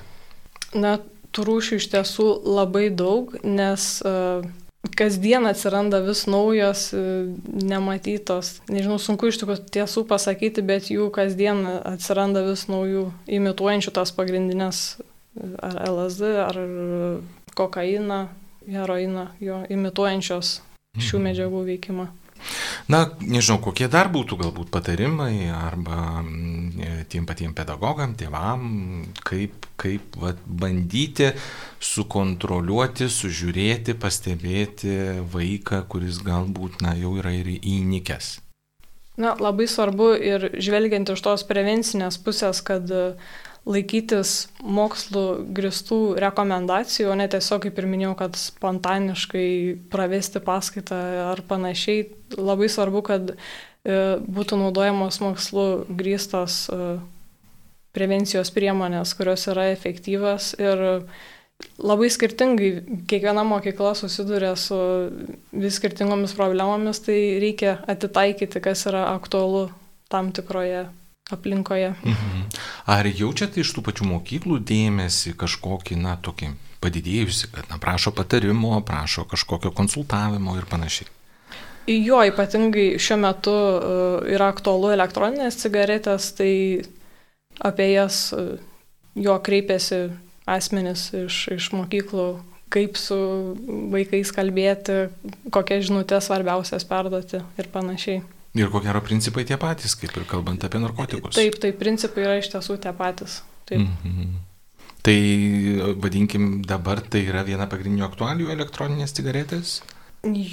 Na, 0.74 0.96
tų 1.30 1.44
rūšių 1.46 1.78
iš 1.78 1.86
tiesų 1.92 2.26
labai 2.42 2.88
daug, 2.90 3.36
nes 3.46 3.86
uh, 4.02 4.42
kasdien 4.98 5.46
atsiranda 5.46 6.02
vis 6.02 6.24
naujos, 6.26 6.88
uh, 6.98 7.30
nematytos, 7.46 8.56
nežinau, 8.66 8.98
sunku 8.98 9.30
iš 9.30 9.38
tiesų 9.46 10.02
pasakyti, 10.10 10.66
bet 10.66 10.90
jų 10.90 11.12
kasdien 11.14 11.62
atsiranda 11.78 12.42
vis 12.50 12.66
naujų, 12.66 13.12
imituojančių 13.30 13.94
tas 13.94 14.10
pagrindinės 14.16 14.84
ar 15.38 15.82
LSD, 15.86 16.34
ar 16.50 16.62
kokainą, 17.54 18.24
heroiną, 18.66 19.28
jo 19.38 19.62
imituojančios 19.70 20.56
šių 20.98 21.18
mhm. 21.18 21.26
medžiagų 21.30 21.66
veikimą. 21.72 22.08
Na, 22.92 23.00
nežinau, 23.18 23.58
kokie 23.64 23.88
dar 23.90 24.10
būtų 24.12 24.38
galbūt 24.38 24.70
patarimai 24.70 25.48
arba 25.50 26.20
mm, 26.20 27.06
tiem 27.10 27.26
patiem 27.26 27.54
pedagogam, 27.56 28.14
tėvam, 28.18 29.06
kaip, 29.26 29.66
kaip 29.80 30.18
vat, 30.22 30.38
bandyti 30.46 31.32
sukontroliuoti, 31.82 33.08
sužiūrėti, 33.10 33.96
pastebėti 33.98 34.96
vaiką, 35.32 35.82
kuris 35.90 36.20
galbūt 36.26 36.82
na, 36.84 36.94
jau 37.00 37.16
yra 37.18 37.34
ir 37.34 37.56
įnikęs. 37.56 38.36
Na, 39.16 39.32
labai 39.40 39.64
svarbu 39.64 40.12
ir 40.20 40.50
žvelgiant 40.60 41.10
iš 41.14 41.22
tos 41.24 41.42
prevencinės 41.48 42.20
pusės, 42.22 42.60
kad 42.60 42.90
laikytis 43.66 44.46
mokslų 44.62 45.24
gristų 45.54 45.98
rekomendacijų, 46.22 47.10
o 47.10 47.16
ne 47.18 47.26
tiesiog, 47.30 47.64
kaip 47.66 47.78
ir 47.80 47.88
minėjau, 47.90 48.14
kad 48.20 48.38
spontaniškai 48.38 49.48
pravesti 49.90 50.42
paskaitą 50.44 50.98
ar 51.32 51.42
panašiai. 51.48 52.06
Labai 52.38 52.70
svarbu, 52.70 53.02
kad 53.06 53.32
e, 53.34 53.36
būtų 54.22 54.60
naudojamos 54.60 55.18
mokslu 55.22 55.66
grįstos 55.90 56.66
e, 56.70 56.98
prevencijos 57.96 58.52
priemonės, 58.54 59.16
kurios 59.18 59.48
yra 59.50 59.70
efektyvas 59.72 60.52
ir 60.60 61.08
labai 61.80 62.10
skirtingai 62.12 62.70
kiekviena 63.08 63.42
mokykla 63.48 63.94
susiduria 63.98 64.52
su 64.60 64.78
vis 65.56 65.80
skirtingomis 65.80 66.36
problemomis, 66.38 67.00
tai 67.02 67.18
reikia 67.42 67.80
atitaikyti, 67.88 68.62
kas 68.62 68.84
yra 68.90 69.08
aktualu 69.14 69.66
tam 70.12 70.30
tikroje 70.36 70.84
aplinkoje. 71.30 71.94
Mhm. 72.04 72.46
Ar 72.86 73.06
jaučiate 73.06 73.60
iš 73.60 73.74
tų 73.74 73.82
pačių 73.88 74.06
mokyklų 74.12 74.60
dėmesį 74.62 75.34
kažkokį, 75.38 75.98
na, 75.98 76.14
tokį 76.22 76.52
padidėjusi, 76.84 77.50
kad, 77.54 77.66
na, 77.70 77.80
prašo 77.82 78.12
patarimo, 78.14 78.78
prašo 78.86 79.26
kažkokio 79.26 79.72
konsultavimo 79.74 80.56
ir 80.58 80.68
panašiai? 80.70 81.10
Jo, 81.86 82.20
ypatingai 82.26 82.96
šiuo 82.98 83.18
metu 83.22 83.54
uh, 83.54 84.22
yra 84.26 84.50
aktualu 84.50 84.90
elektroninės 84.94 85.58
cigaretės, 85.60 86.32
tai 86.34 86.82
apie 87.62 87.92
jas 87.92 88.32
uh, 88.34 88.56
jo 89.14 89.36
kreipiasi 89.38 90.08
asmenys 90.50 91.08
iš, 91.14 91.44
iš 91.54 91.70
mokyklų, 91.74 92.26
kaip 92.74 92.98
su 92.98 93.18
vaikais 93.94 94.34
kalbėti, 94.34 95.06
kokias 95.54 95.86
žinutės 95.86 96.26
svarbiausias 96.26 96.86
perduoti 96.86 97.42
ir 97.58 97.70
panašiai. 97.70 98.24
Ir 98.56 98.70
ko 98.72 98.80
gero 98.84 99.02
principai 99.04 99.44
tie 99.48 99.58
patys, 99.60 99.94
kaip 99.98 100.14
ir 100.16 100.24
kalbant 100.28 100.64
apie 100.64 100.80
narkotikus. 100.80 101.36
Taip, 101.36 101.58
taip, 101.60 101.78
principai 101.80 102.24
yra 102.24 102.36
iš 102.40 102.50
tiesų 102.54 102.78
tie 102.82 102.92
patys. 102.96 103.42
Taip. 103.68 103.80
Mm 103.80 103.96
-hmm. 104.02 104.36
Tai 105.06 105.18
vadinkim 106.02 106.62
dabar 106.66 107.00
tai 107.00 107.26
yra 107.28 107.44
viena 107.46 107.66
pagrindinių 107.70 108.04
aktualių 108.08 108.50
elektroninės 108.50 109.12
cigaretės? 109.14 109.82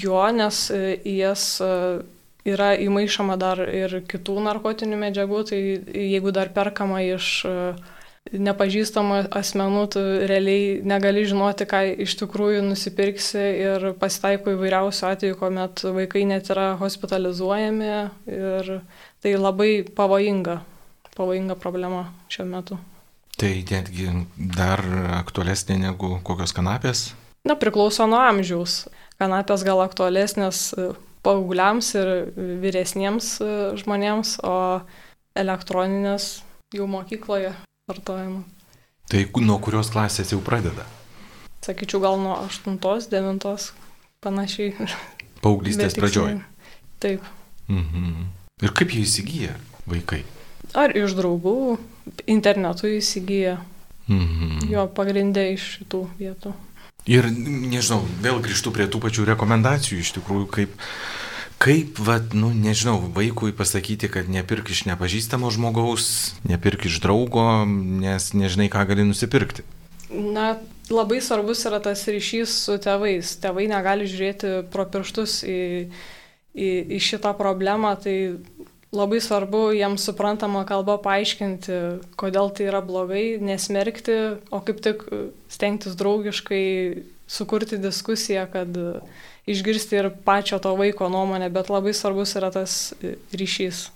Jo, 0.03 0.31
nes 0.31 0.69
e, 0.69 0.99
jas 1.17 1.61
e, 1.61 2.01
yra 2.45 2.75
įmaišoma 2.77 3.37
dar 3.37 3.57
ir 3.69 4.03
kitų 4.05 4.35
narkotinių 4.43 4.97
medžiagų, 4.97 5.43
tai 5.49 5.59
jeigu 6.11 6.31
dar 6.31 6.49
perkama 6.53 7.01
iš 7.01 7.45
uh, 7.45 7.75
nepažįstamų 8.31 9.17
asmenų, 9.35 9.83
tu 9.93 10.01
realiai 10.29 10.79
negali 10.85 11.25
žinoti, 11.27 11.67
ką 11.69 11.81
iš 12.05 12.15
tikrųjų 12.21 12.63
nusipirksi 12.65 13.41
ir 13.41 13.89
pasitaiko 13.99 14.55
įvairiausių 14.55 15.07
atvejų, 15.09 15.37
kuomet 15.41 15.83
vaikai 15.95 16.23
net 16.29 16.49
yra 16.53 16.73
hospitalizuojami 16.79 17.91
ir 18.31 18.71
tai 19.23 19.35
labai 19.37 19.83
pavojinga, 19.85 20.61
pavojinga 21.17 21.59
problema 21.59 22.07
šiuo 22.31 22.47
metu. 22.49 22.79
Tai 23.37 23.51
netgi 23.69 24.09
dar 24.37 24.81
aktualesnė 25.19 25.79
negu 25.81 26.17
kokios 26.25 26.53
kanapės? 26.55 27.11
Na, 27.43 27.57
priklauso 27.59 28.05
nuo 28.07 28.21
amžiaus. 28.23 28.85
Kanapės 29.19 29.65
gal 29.67 29.81
aktualesnės 29.83 30.69
paaugliams 31.25 31.91
ir 31.97 32.09
vyresniems 32.63 33.35
žmonėms, 33.81 34.37
o 34.47 34.55
elektroninės 35.39 36.37
jau 36.73 36.87
mokykloje 36.89 37.53
vartojimo. 37.87 38.43
Tai 39.11 39.23
nuo 39.43 39.57
kurios 39.59 39.89
klasės 39.91 40.31
jau 40.31 40.39
pradeda? 40.43 40.85
Sakyčiau, 41.63 41.99
gal 42.03 42.15
nuo 42.19 42.37
8-9 42.47 43.71
panašiai. 44.23 44.87
Paauglystės 45.43 45.97
pradžioj. 45.99 46.39
Taip. 47.03 47.25
Mhm. 47.67 48.29
Ir 48.63 48.71
kaip 48.75 48.93
jie 48.95 49.03
įsigyja 49.03 49.57
vaikai? 49.89 50.21
Ar 50.79 50.95
iš 50.95 51.15
draugų, 51.17 51.77
internetu 52.27 52.87
įsigyja. 52.87 53.57
Mhm. 54.07 54.69
Jo 54.71 54.87
pagrindė 54.87 55.49
iš 55.53 55.67
šitų 55.77 56.03
vietų. 56.19 56.53
Ir 57.11 57.27
nežinau, 57.27 57.99
vėl 58.23 58.39
grįžtu 58.43 58.71
prie 58.71 58.87
tų 58.87 59.01
pačių 59.03 59.27
rekomendacijų 59.33 59.99
iš 59.99 60.13
tikrųjų, 60.15 60.47
kaip 60.47 60.75
Kaip, 61.63 61.95
vat, 62.03 62.33
nu, 62.35 62.49
nežinau, 62.51 62.97
vaikui 63.15 63.53
pasakyti, 63.55 64.09
kad 64.11 64.27
nepirk 64.27 64.67
iš 64.73 64.81
nepažįstamo 64.83 65.47
žmogaus, 65.47 66.35
nepirk 66.43 66.89
iš 66.89 66.97
draugo, 66.99 67.63
nes 67.63 68.33
nežinai, 68.35 68.67
ką 68.67 68.83
gali 68.89 69.05
nusipirkti? 69.07 69.63
Na, 70.11 70.57
labai 70.91 71.21
svarbus 71.23 71.63
yra 71.69 71.79
tas 71.79 72.03
ryšys 72.03 72.57
su 72.65 72.75
tėvais. 72.83 73.37
Tėvai 73.39 73.69
negali 73.71 74.09
žiūrėti 74.11 74.51
pro 74.75 74.83
pirštus 74.91 75.39
į, 75.47 75.63
į, 76.51 76.69
į 76.97 77.01
šitą 77.07 77.31
problemą, 77.39 77.95
tai 77.95 78.17
labai 78.91 79.23
svarbu 79.23 79.69
jiems 79.77 80.03
suprantama 80.03 80.67
kalba 80.67 80.99
paaiškinti, 80.99 81.79
kodėl 82.19 82.51
tai 82.51 82.67
yra 82.73 82.83
blogai, 82.83 83.39
nesmerkti, 83.39 84.19
o 84.51 84.59
kaip 84.67 84.83
tik 84.83 85.07
stengtis 85.47 85.95
draugiškai 85.95 86.65
sukurti 87.31 87.79
diskusiją, 87.79 88.49
kad 88.51 88.75
išgirsti 89.49 89.99
ir 89.99 90.09
pačio 90.25 90.59
to 90.59 90.75
vaiko 90.79 91.09
nuomonę, 91.09 91.49
bet 91.53 91.69
labai 91.73 91.93
svarbus 91.93 92.35
yra 92.39 92.51
tas 92.53 92.93
ryšys. 93.33 93.89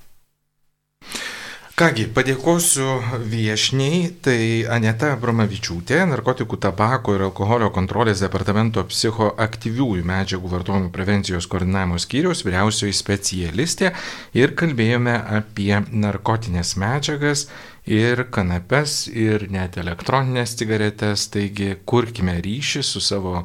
Kągi, 1.77 2.07
padėkosiu 2.09 2.95
viešniai, 3.29 4.07
tai 4.25 4.39
Aneta 4.73 5.11
Bromavičiūtė, 5.21 5.99
narkotikų, 6.09 6.57
tabako 6.65 7.13
ir 7.13 7.23
alkoholio 7.27 7.67
kontrolės 7.75 8.23
departamento 8.23 8.81
psichoaktyviųjų 8.89 10.07
medžiagų 10.09 10.49
vartojimo 10.55 10.89
prevencijos 10.95 11.45
koordinavimo 11.51 12.01
skyriaus 12.01 12.41
vyriausioji 12.47 12.97
specialistė 12.97 13.91
ir 14.33 14.55
kalbėjome 14.57 15.19
apie 15.37 15.69
narkotinės 15.93 16.73
medžiagas 16.81 17.45
ir 17.87 18.27
kanapes, 18.33 19.07
ir 19.09 19.47
net 19.51 19.79
elektroninės 19.81 20.55
cigaretės, 20.59 21.27
taigi 21.33 21.73
kurkime 21.87 22.37
ryšį 22.43 22.83
su 22.85 23.03
savo 23.03 23.41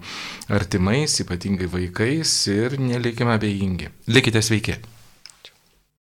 artimais, 0.53 1.21
ypatingai 1.25 1.71
vaikais 1.73 2.35
ir 2.53 2.79
nelikime 2.83 3.39
abejingi. 3.39 3.93
Likite 4.11 4.43
sveiki. 4.43 4.81